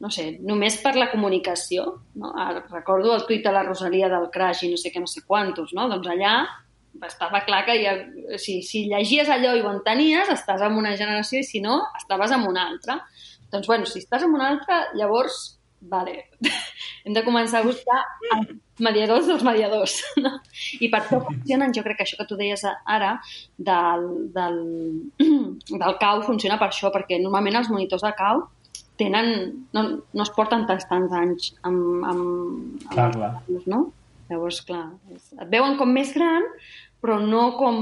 [0.00, 1.86] no sé, només per la comunicació.
[2.20, 2.34] No?
[2.38, 5.24] Ara, recordo el tuit de la Rosalia del Crash i no sé què, no sé
[5.26, 5.88] quantos, no?
[5.90, 6.36] doncs allà
[7.02, 7.94] estava clar que ja,
[8.38, 12.34] si, si llegies allò i ho entenies, estàs en una generació i si no, estaves
[12.36, 13.00] en una altra.
[13.50, 15.58] Doncs, bueno, si estàs en una altra, llavors
[15.90, 16.24] vale,
[17.04, 18.00] hem de començar a buscar
[18.84, 19.98] mediadors dels mediadors.
[20.24, 20.32] No?
[20.80, 23.14] I per això funcionen, jo crec que això que tu deies ara
[23.56, 24.60] del, del,
[25.70, 28.46] del cau funciona per això, perquè normalment els monitors de cau
[29.00, 29.82] tenen, no,
[30.14, 33.30] no es porten tants, tants anys amb, amb, clar, amb clar.
[33.50, 33.84] Els, no?
[34.30, 36.46] Llavors, clar, és, et veuen com més gran,
[37.02, 37.80] però no com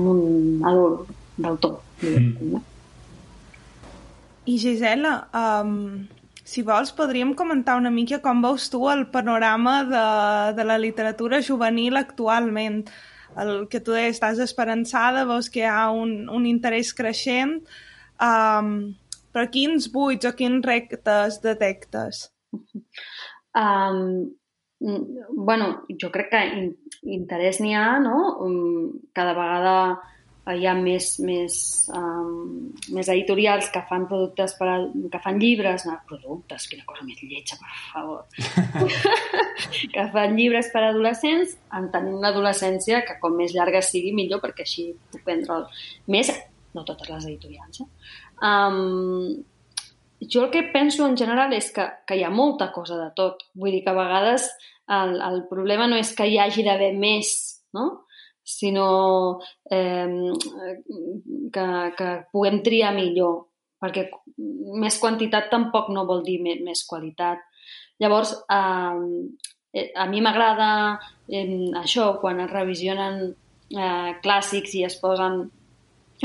[0.00, 1.84] un adult del tot.
[2.02, 2.62] Mm.
[4.50, 6.08] I Gisela, um,
[6.50, 10.06] si vols, podríem comentar una mica com veus tu el panorama de,
[10.56, 12.82] de la literatura juvenil actualment.
[13.38, 17.60] El que tu deies, estàs esperançada, veus que hi ha un, un interès creixent,
[18.18, 18.72] um,
[19.30, 22.24] però quins buits o quins rectes detectes?
[23.54, 24.34] Um,
[24.80, 25.70] bueno,
[26.02, 26.72] jo crec que in,
[27.20, 28.18] interès n'hi ha, no?
[28.42, 29.76] Um, cada vegada
[30.56, 31.54] hi ha més, més,
[31.96, 34.76] um, més editorials que fan productes per a,
[35.12, 38.24] que fan llibres, no, productes, quina cosa més lletja, per favor,
[39.94, 44.66] que fan llibres per a adolescents, entenent l'adolescència, que com més llarga sigui, millor, perquè
[44.66, 45.62] així puc prendre
[46.10, 46.32] més,
[46.74, 47.82] no totes les editorials.
[47.82, 47.88] Eh?
[48.46, 49.40] Um,
[50.20, 53.46] jo el que penso en general és que, que hi ha molta cosa de tot.
[53.56, 54.50] Vull dir que a vegades
[54.90, 57.32] el, el problema no és que hi hagi d'haver més,
[57.76, 58.04] no?
[58.50, 59.40] Sinó
[59.70, 60.08] eh,
[61.54, 61.66] que,
[61.98, 63.46] que puguem triar millor,
[63.80, 64.08] perquè
[64.80, 67.42] més quantitat tampoc no vol dir més, més qualitat.
[68.00, 70.70] Llavors, eh, a mi m'agrada
[71.28, 75.42] eh, això, quan es revisionen eh, clàssics i es posen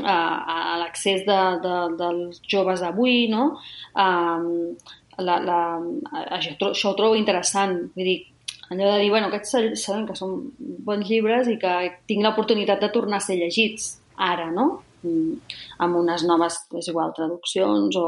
[0.02, 3.50] eh, a l'accés de, de, dels joves d'avui, no?
[3.96, 5.60] Eh, la, la,
[6.36, 7.78] això, això ho trobo interessant.
[7.96, 8.18] Vull dir,
[8.76, 11.74] allò de dir, bueno, aquests sabem que són bons llibres i que
[12.10, 14.68] tinc l'oportunitat de tornar a ser llegits ara, no?
[15.06, 18.08] Mm, amb unes noves, és igual, traduccions o,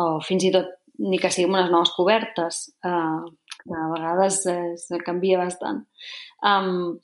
[0.00, 3.20] o fins i tot ni que siguin unes noves cobertes, eh,
[3.62, 5.82] que a vegades eh, se canvia bastant.
[6.44, 7.00] Um,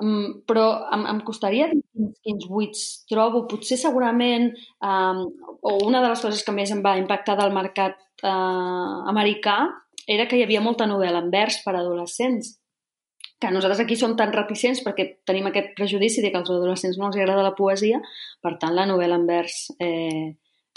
[0.00, 3.44] um, però em, em costaria dir quins, quins buits trobo.
[3.50, 4.50] Potser segurament,
[4.80, 5.26] um,
[5.60, 9.60] o una de les coses que més em va impactar del mercat uh, americà
[10.10, 12.56] era que hi havia molta novel·la en vers per a adolescents,
[13.40, 17.08] que nosaltres aquí som tan reticents perquè tenim aquest prejudici de que als adolescents no
[17.08, 18.00] els agrada la poesia,
[18.42, 20.26] per tant la novel·la en vers eh,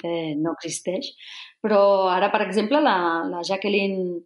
[0.03, 1.09] eh, no existeix.
[1.63, 1.81] Però
[2.11, 2.95] ara, per exemple, la,
[3.31, 4.21] la Jacqueline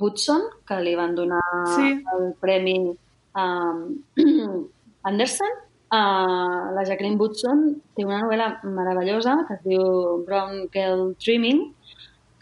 [0.00, 1.42] Woodson, que li van donar
[1.76, 1.94] sí.
[2.16, 3.80] el premi um,
[5.08, 5.56] Anderson,
[5.94, 7.64] uh, la Jacqueline Woodson
[7.96, 11.64] té una novel·la meravellosa que es diu Brown Girl Dreaming,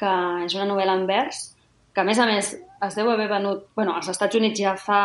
[0.00, 1.50] que és una novel·la en vers
[1.94, 2.54] que a més a més
[2.86, 3.66] es deu haver venut...
[3.76, 5.02] bueno, als Estats Units ja fa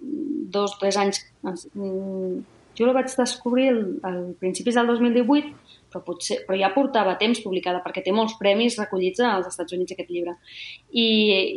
[0.00, 1.24] dos, tres anys...
[1.42, 2.40] Mm,
[2.78, 5.50] jo la vaig descobrir al, al principis del 2018,
[5.90, 9.92] però, potser, però ja portava temps publicada, perquè té molts premis recollits als Estats Units
[9.92, 10.36] aquest llibre.
[10.88, 11.08] I,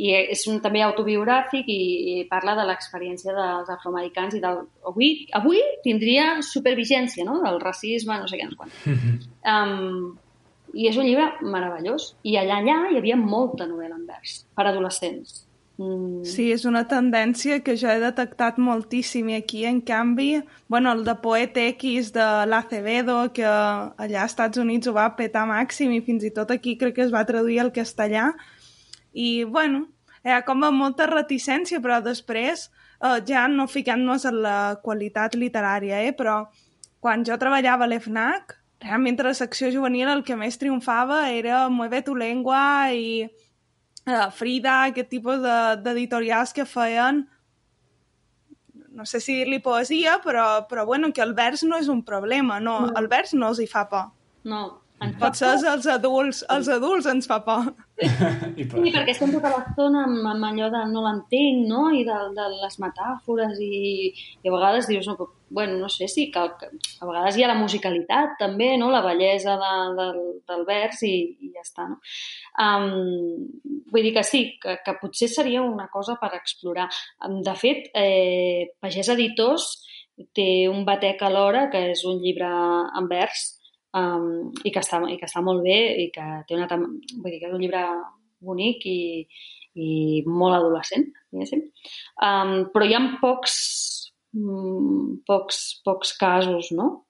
[0.04, 1.80] i és un, també autobiogràfic i,
[2.16, 4.66] i parla de l'experiència dels afroamericans i del...
[4.90, 8.76] Avui, avui tindria supervigència, no?, del racisme, no sé què, no quan.
[9.54, 10.12] um,
[10.74, 12.14] i és un llibre meravellós.
[12.26, 15.44] I allà, allà hi havia molta novel·la en vers, per adolescents.
[15.82, 16.22] Mm.
[16.30, 21.02] Sí, és una tendència que jo he detectat moltíssim i aquí, en canvi, bueno, el
[21.08, 26.04] de Poet X de l'Acevedo, que allà als Estats Units ho va petar màxim i
[26.06, 28.30] fins i tot aquí crec que es va traduir al castellà
[29.14, 29.88] i, bueno,
[30.24, 32.70] ha com a molta reticència, però després,
[33.02, 36.44] eh, ja no ficant-nos en la qualitat literària, eh, però
[37.02, 41.68] quan jo treballava a l'EFNAC, realment a la secció juvenil el que més triomfava era
[41.72, 47.24] Mueve tu lengua i uh, Frida, aquest tipus d'editorials de, que feien
[48.94, 52.60] no sé si dir-li poesia, però, però bueno, que el vers no és un problema,
[52.62, 52.92] no, no.
[53.00, 54.12] el vers no els hi fa por.
[54.46, 54.83] No,
[55.20, 57.70] Potser els adults, els adults ens fa por.
[58.60, 58.80] I per...
[58.80, 61.86] Sí, perquè estem tota l'estona amb, amb allò de no l'entenc, no?
[61.94, 66.30] I de, de les metàfores i, i a vegades dius, no, bueno, no sé, sí,
[66.34, 68.90] que, que a vegades hi ha la musicalitat també, no?
[68.94, 70.10] La bellesa de, de,
[70.50, 72.00] del vers i, i ja està, no?
[72.64, 76.90] Um, vull dir que sí, que, que potser seria una cosa per explorar.
[77.46, 79.72] De fet, eh, Pagès Editors
[80.38, 83.54] té un batec alhora, que és un llibre en vers,
[84.00, 86.68] um, i, que està, i que està molt bé i que té una...
[86.78, 87.84] Vull dir que és un llibre
[88.44, 89.02] bonic i,
[89.80, 89.90] i
[90.28, 91.66] molt adolescent, diguéssim.
[92.26, 93.56] Um, però hi ha pocs,
[94.36, 97.06] mm, pocs, pocs casos, no?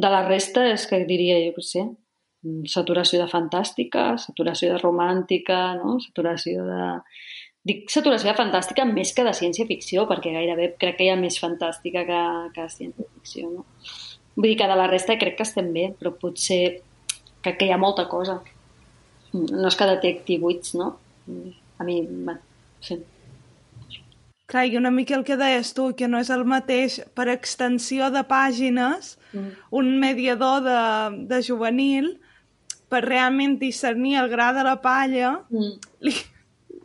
[0.00, 1.84] De la resta és que diria, jo què sé,
[2.72, 5.98] saturació de fantàstica, saturació de romàntica, no?
[6.00, 6.88] saturació de...
[7.68, 11.36] Dic saturació de fantàstica més que de ciència-ficció, perquè gairebé crec que hi ha més
[11.42, 12.20] fantàstica que,
[12.54, 13.66] que ciència-ficció, no?
[14.36, 16.80] Vull dir que de la resta crec que estem bé, però potser
[17.44, 18.40] crec que hi ha molta cosa.
[19.32, 20.92] No és que detecti buits, no?
[21.80, 22.36] A mi, va,
[22.84, 22.98] sí.
[24.50, 28.08] Clar, i una mica el que deies tu, que no és el mateix per extensió
[28.10, 29.52] de pàgines, mm.
[29.78, 30.80] un mediador de,
[31.30, 32.16] de juvenil,
[32.90, 35.92] per realment discernir el gra de la palla, mm.
[36.02, 36.14] li,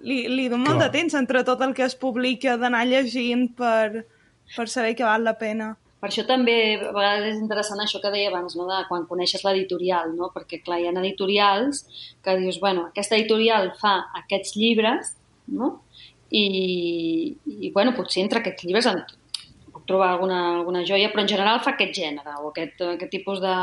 [0.05, 0.83] li, li du molt Clar.
[0.83, 4.05] de temps entre tot el que es publica d'anar llegint per,
[4.53, 5.73] per saber que val la pena.
[6.05, 8.67] Per això també a vegades és interessant això que deia abans, no?
[8.69, 10.27] de quan coneixes l'editorial, no?
[10.35, 11.79] perquè clar, hi ha editorials
[12.21, 15.15] que dius, bueno, aquesta editorial fa aquests llibres,
[15.49, 15.71] no?
[16.29, 16.43] I,
[17.49, 19.01] i bueno, potser entre aquests llibres en,
[19.73, 23.41] puc trobar alguna, alguna joia, però en general fa aquest gènere o aquest, aquest tipus
[23.41, 23.55] de...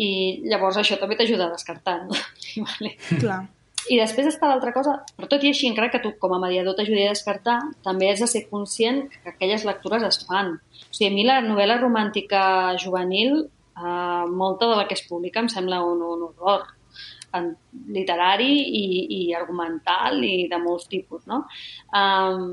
[0.00, 0.08] I
[0.48, 2.16] llavors això també t'ajuda a descartar, no?
[2.70, 2.96] Vale.
[3.20, 3.42] Clar.
[3.90, 6.74] I després està l'altra cosa, però tot i així, encara que tu com a mediador
[6.78, 10.56] t'ajudi a descartar, també has de ser conscient que aquelles lectures es fan.
[10.56, 12.40] O sigui, a mi la novel·la romàntica
[12.82, 13.44] juvenil
[13.76, 16.62] Uh, molta de la que es publica em sembla un, un horror
[17.36, 17.50] en,
[17.92, 18.84] literari i,
[19.18, 21.42] i argumental i de molts tipus, no?
[21.92, 22.46] Um,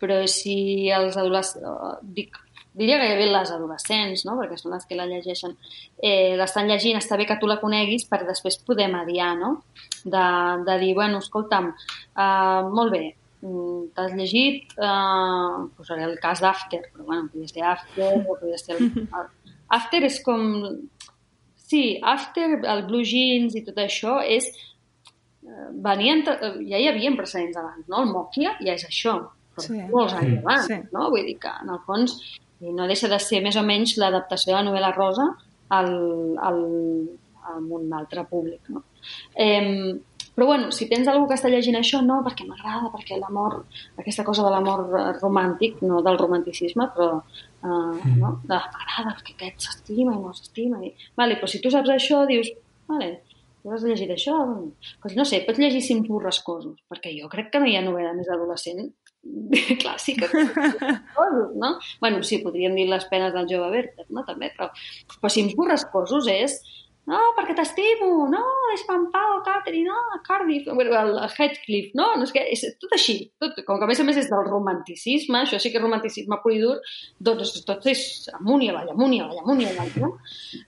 [0.00, 2.00] però si els adolescents...
[2.16, 2.38] Dic,
[2.80, 4.36] diria gairebé les adolescents, no?
[4.38, 5.56] perquè són les que la llegeixen,
[5.98, 9.56] eh, l'estan llegint, està bé que tu la coneguis per després poder mediar, no?
[10.04, 10.26] De,
[10.68, 13.02] de dir, bueno, escolta'm, uh, molt bé,
[13.42, 18.58] Mm, t'has llegit, eh, posaré el cas d'After, però bueno, podria ser After o podria
[18.58, 18.76] ser...
[18.76, 18.90] El...
[19.76, 20.42] After és com...
[21.56, 24.50] Sí, After, el Blue Jeans i tot això és...
[25.40, 28.02] Eh, venien, ja hi havia precedents abans, no?
[28.02, 29.16] El Mòquia ja és això,
[29.54, 29.80] però sí.
[29.90, 30.78] molts anys abans, sí.
[30.94, 31.08] no?
[31.14, 32.16] Vull dir que, en el fons,
[32.60, 35.26] no deixa de ser més o menys l'adaptació de la novel·la rosa
[35.76, 35.90] al,
[36.50, 36.62] al,
[37.54, 38.84] al un altre públic, no?
[39.34, 39.96] Eh,
[40.40, 43.58] però bueno, si tens algú que està llegint això, no, perquè m'agrada, perquè l'amor,
[44.00, 44.86] aquesta cosa de l'amor
[45.18, 48.14] romàntic, no del romanticisme, però uh, mm.
[48.22, 48.30] no?
[48.48, 50.80] m'agrada perquè aquest s'estima i no s'estima.
[50.86, 50.94] I...
[51.18, 52.48] Vale, però si tu saps això, dius,
[52.88, 53.10] vale,
[53.60, 54.38] tu has llegit això?
[55.02, 58.14] Pues no sé, pots llegir Cims borrascosos, perquè jo crec que no hi ha novel·la
[58.16, 58.86] més adolescent
[59.82, 60.28] clàssica.
[61.16, 61.78] Cosos, no?
[62.00, 64.24] bueno, sí, podríem dir les penes del jove Werther, no?
[64.28, 64.70] també, però,
[65.18, 66.60] però Cims borrascosos és
[67.08, 68.42] no, perquè t'estimo, no,
[68.74, 73.16] és Pau, Catherine, no, Cardiff, bueno, el Heathcliff, no, no és que és tot així,
[73.40, 76.38] tot, com que a més a més és del romanticisme, això sí que és romanticisme
[76.44, 76.76] pur i dur,
[77.18, 78.04] doncs tot és
[78.36, 80.12] amunt i avall, amunt i avall, amunt i avall, no?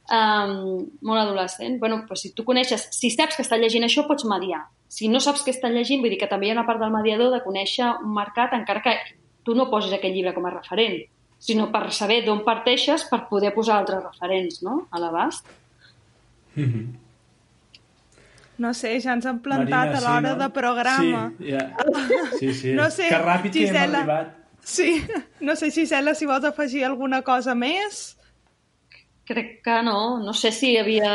[0.09, 0.57] Um,
[1.05, 1.79] molt adolescent.
[1.83, 4.65] Bueno, però si tu coneixes, si saps que està llegint això, pots mediar.
[4.93, 6.93] Si no saps què està llegint, vull dir que també hi ha una part del
[6.95, 8.97] mediador de conèixer un mercat, encara que
[9.45, 11.01] tu no posis aquell llibre com a referent,
[11.43, 14.87] sinó per saber d'on parteixes per poder posar altres referents no?
[14.91, 15.47] a l'abast.
[16.55, 16.87] Mm -hmm.
[18.59, 20.45] No sé, ja ens han plantat Marina, a l'hora sí, no?
[20.45, 21.33] de programa.
[21.39, 21.77] Sí, yeah.
[22.39, 22.73] sí, sí.
[22.75, 23.73] no sé, que ràpid Gisela...
[23.73, 24.43] que hem arribat.
[24.63, 25.05] Sí,
[25.41, 28.17] no sé, Gisela, si vols afegir alguna cosa més.
[29.25, 30.19] Crec que no.
[30.23, 31.11] No sé si hi havia...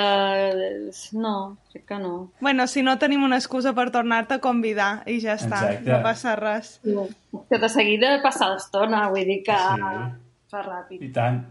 [1.14, 2.32] No, crec que no.
[2.40, 5.92] Bueno, si no tenim una excusa per tornar-te a convidar i ja està, Exacte.
[5.92, 6.78] no passa res.
[6.84, 6.96] Sí.
[7.50, 9.92] Que de seguida passa l'estona, vull dir que sí.
[10.52, 11.04] fa ràpid.
[11.04, 11.44] I tant.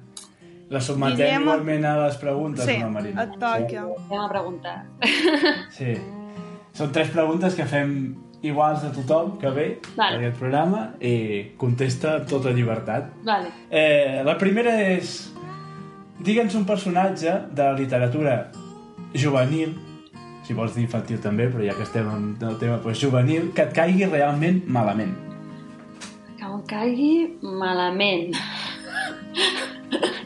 [0.69, 1.43] La sotmetem Guillem...
[1.47, 3.23] igualment a les preguntes, sí, no, Marina?
[3.23, 3.67] et toca.
[3.71, 3.77] Sí.
[3.79, 4.77] Anem a preguntar.
[5.77, 5.95] Sí.
[6.77, 7.93] Són tres preguntes que fem
[8.47, 10.17] iguals a tothom que ve vale.
[10.17, 11.15] a aquest programa i
[11.61, 13.15] contesta amb tota llibertat.
[13.25, 13.53] Vale.
[13.71, 15.33] Eh, la primera és...
[16.17, 18.37] Digue'ns un personatge de la literatura
[19.15, 19.75] juvenil,
[20.47, 23.67] si vols dir infantil també, però ja que estem en el tema pues, juvenil, que
[23.69, 25.13] et caigui realment malament.
[26.39, 27.13] Que em caigui
[27.45, 28.33] malament.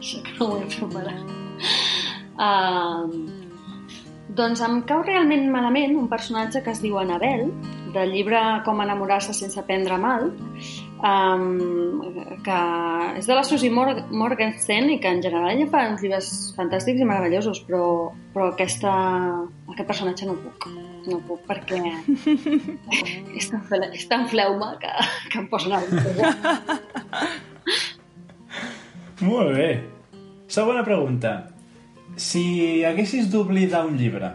[0.39, 1.37] No ho he preparat.
[2.41, 3.05] Uh,
[4.37, 7.51] doncs em cau realment malament un personatge que es diu Anabel,
[7.95, 10.31] del llibre Com enamorar-se sense prendre mal,
[11.03, 11.47] um,
[12.47, 12.61] que
[13.19, 17.09] és de la Susie Morgenstern i que en general ella fa uns llibres fantàstics i
[17.09, 17.85] meravellosos, però,
[18.35, 18.95] però aquesta,
[19.75, 20.71] aquest personatge no puc.
[21.11, 21.79] No puc perquè
[23.39, 24.93] és tan, és tan fleuma que,
[25.33, 26.35] que em posa nerviosa.
[29.21, 29.71] Molt bé.
[30.51, 31.51] Segona pregunta.
[32.17, 34.33] Si haguessis d'oblidar un llibre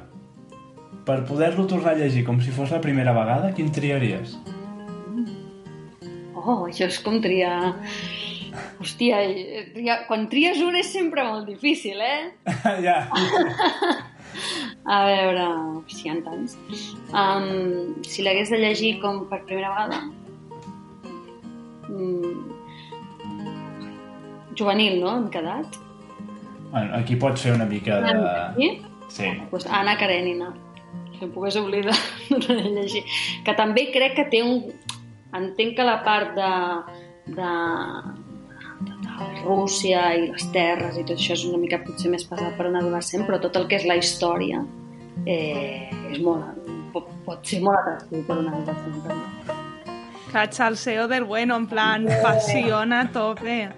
[1.06, 4.36] per poder-lo tornar a llegir com si fos la primera vegada, quin triaries?
[6.36, 7.76] Oh, això és com triar...
[8.80, 9.20] Hòstia,
[9.76, 9.96] tria...
[10.08, 12.32] quan tries un és sempre molt difícil, eh?
[12.86, 13.00] ja.
[14.96, 15.48] a veure,
[15.92, 16.56] si ha tants.
[17.10, 20.04] Um, si l'hagués de llegir com per primera vegada...
[21.90, 22.56] Um,
[24.58, 25.16] juvenil, no?
[25.18, 25.80] Hem quedat.
[26.72, 28.14] Bueno, aquí pots fer una mica de...
[28.50, 28.70] Aquí?
[29.10, 29.30] Sí.
[29.50, 30.54] Pues Anna Karenina,
[31.18, 31.96] que em pogués oblidar
[32.30, 33.06] de llegir.
[33.46, 34.62] Que també crec que té un...
[35.36, 36.52] Entenc que la part de,
[37.36, 37.50] de,
[39.44, 42.80] Rússia i les terres i tot això és una mica potser més pesat per un
[42.80, 44.64] adolescent, però tot el que és la història
[45.26, 49.62] eh, és molt, pot, pot ser molt atractiu per un adolescent també.
[50.32, 53.70] Cacha salseo del bueno, en plan, pasión a tope.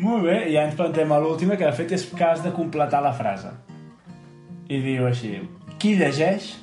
[0.00, 2.52] Molt bé, i ja ens plantem a l'última, que de fet és que has de
[2.56, 3.52] completar la frase.
[4.70, 5.34] I diu així,
[5.82, 6.54] qui llegeix?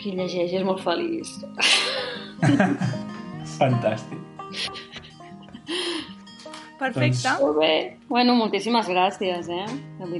[0.00, 1.34] Qui llegeix és molt feliç.
[3.58, 4.22] Fantàstic.
[6.78, 7.22] Perfecte.
[7.24, 7.40] Doncs...
[7.40, 7.72] Molt bé.
[8.08, 9.66] Bueno, moltíssimes gràcies, eh?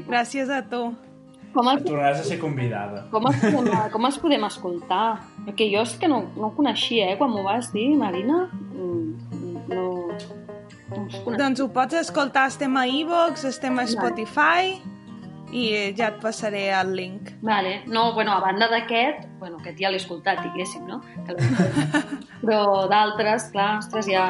[0.09, 0.89] Gràcies a tu.
[1.57, 1.85] Com els...
[1.87, 3.07] Tornaràs a ser convidada.
[3.13, 5.05] Com els podem, com els podem escoltar?
[5.47, 7.17] Perquè jo és que no, no ho coneixia, eh?
[7.21, 9.26] Quan m'ho vas dir, Marina, mm,
[10.91, 14.77] doncs ho pots escoltar, estem a iVoox, estem a Spotify
[15.55, 15.67] i
[15.97, 17.31] ja et passaré el link.
[17.43, 17.81] Vale.
[17.87, 21.01] No, bueno, a banda d'aquest, bueno, aquest ja l'he escoltat, diguéssim, no?
[22.47, 24.27] Però d'altres, clar, ostres, hi ha,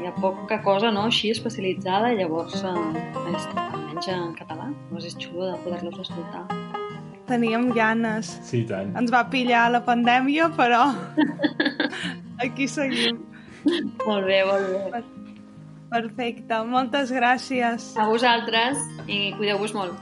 [0.00, 5.08] hi ha poca cosa, no?, així especialitzada, i llavors, eh, és, almenys en català, doncs
[5.08, 6.44] és xulo de poder-los escoltar.
[7.28, 8.34] Teníem ganes.
[8.44, 8.92] Sí, tant.
[8.98, 10.90] Ens va pillar la pandèmia, però
[12.44, 13.22] aquí seguim.
[14.04, 15.21] Molt bé, molt bé.
[15.92, 17.90] Perfecte, moltes gràcies.
[18.00, 19.92] A vosaltres, i cuideu-vos molt.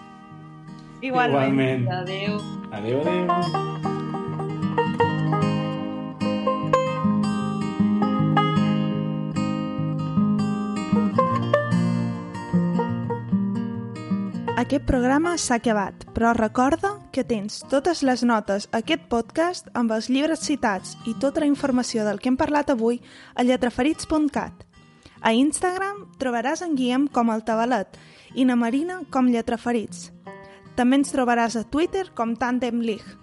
[1.03, 1.51] Igualment.
[1.51, 1.89] Igualment.
[1.91, 2.39] Adéu.
[2.71, 3.71] Adéu, adéu.
[14.61, 19.91] Aquest programa s'ha acabat, però recorda que tens totes les notes a aquest podcast amb
[19.97, 23.03] els llibres citats i tota la informació del que hem parlat avui
[23.35, 24.70] a lletraferits.cat.
[25.21, 27.99] A Instagram trobaràs en Guillem com el Tabalet
[28.35, 30.09] i na Marina com Lletraferits.
[30.79, 33.19] També ens trobaràs a Twitter com Tandem League.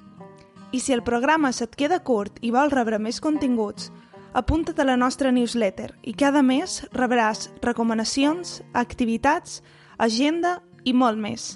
[0.71, 3.89] I si el programa se't queda curt i vols rebre més continguts,
[4.37, 9.63] apunta't a la nostra newsletter i cada mes rebràs recomanacions, activitats,
[9.97, 11.55] agenda i molt més.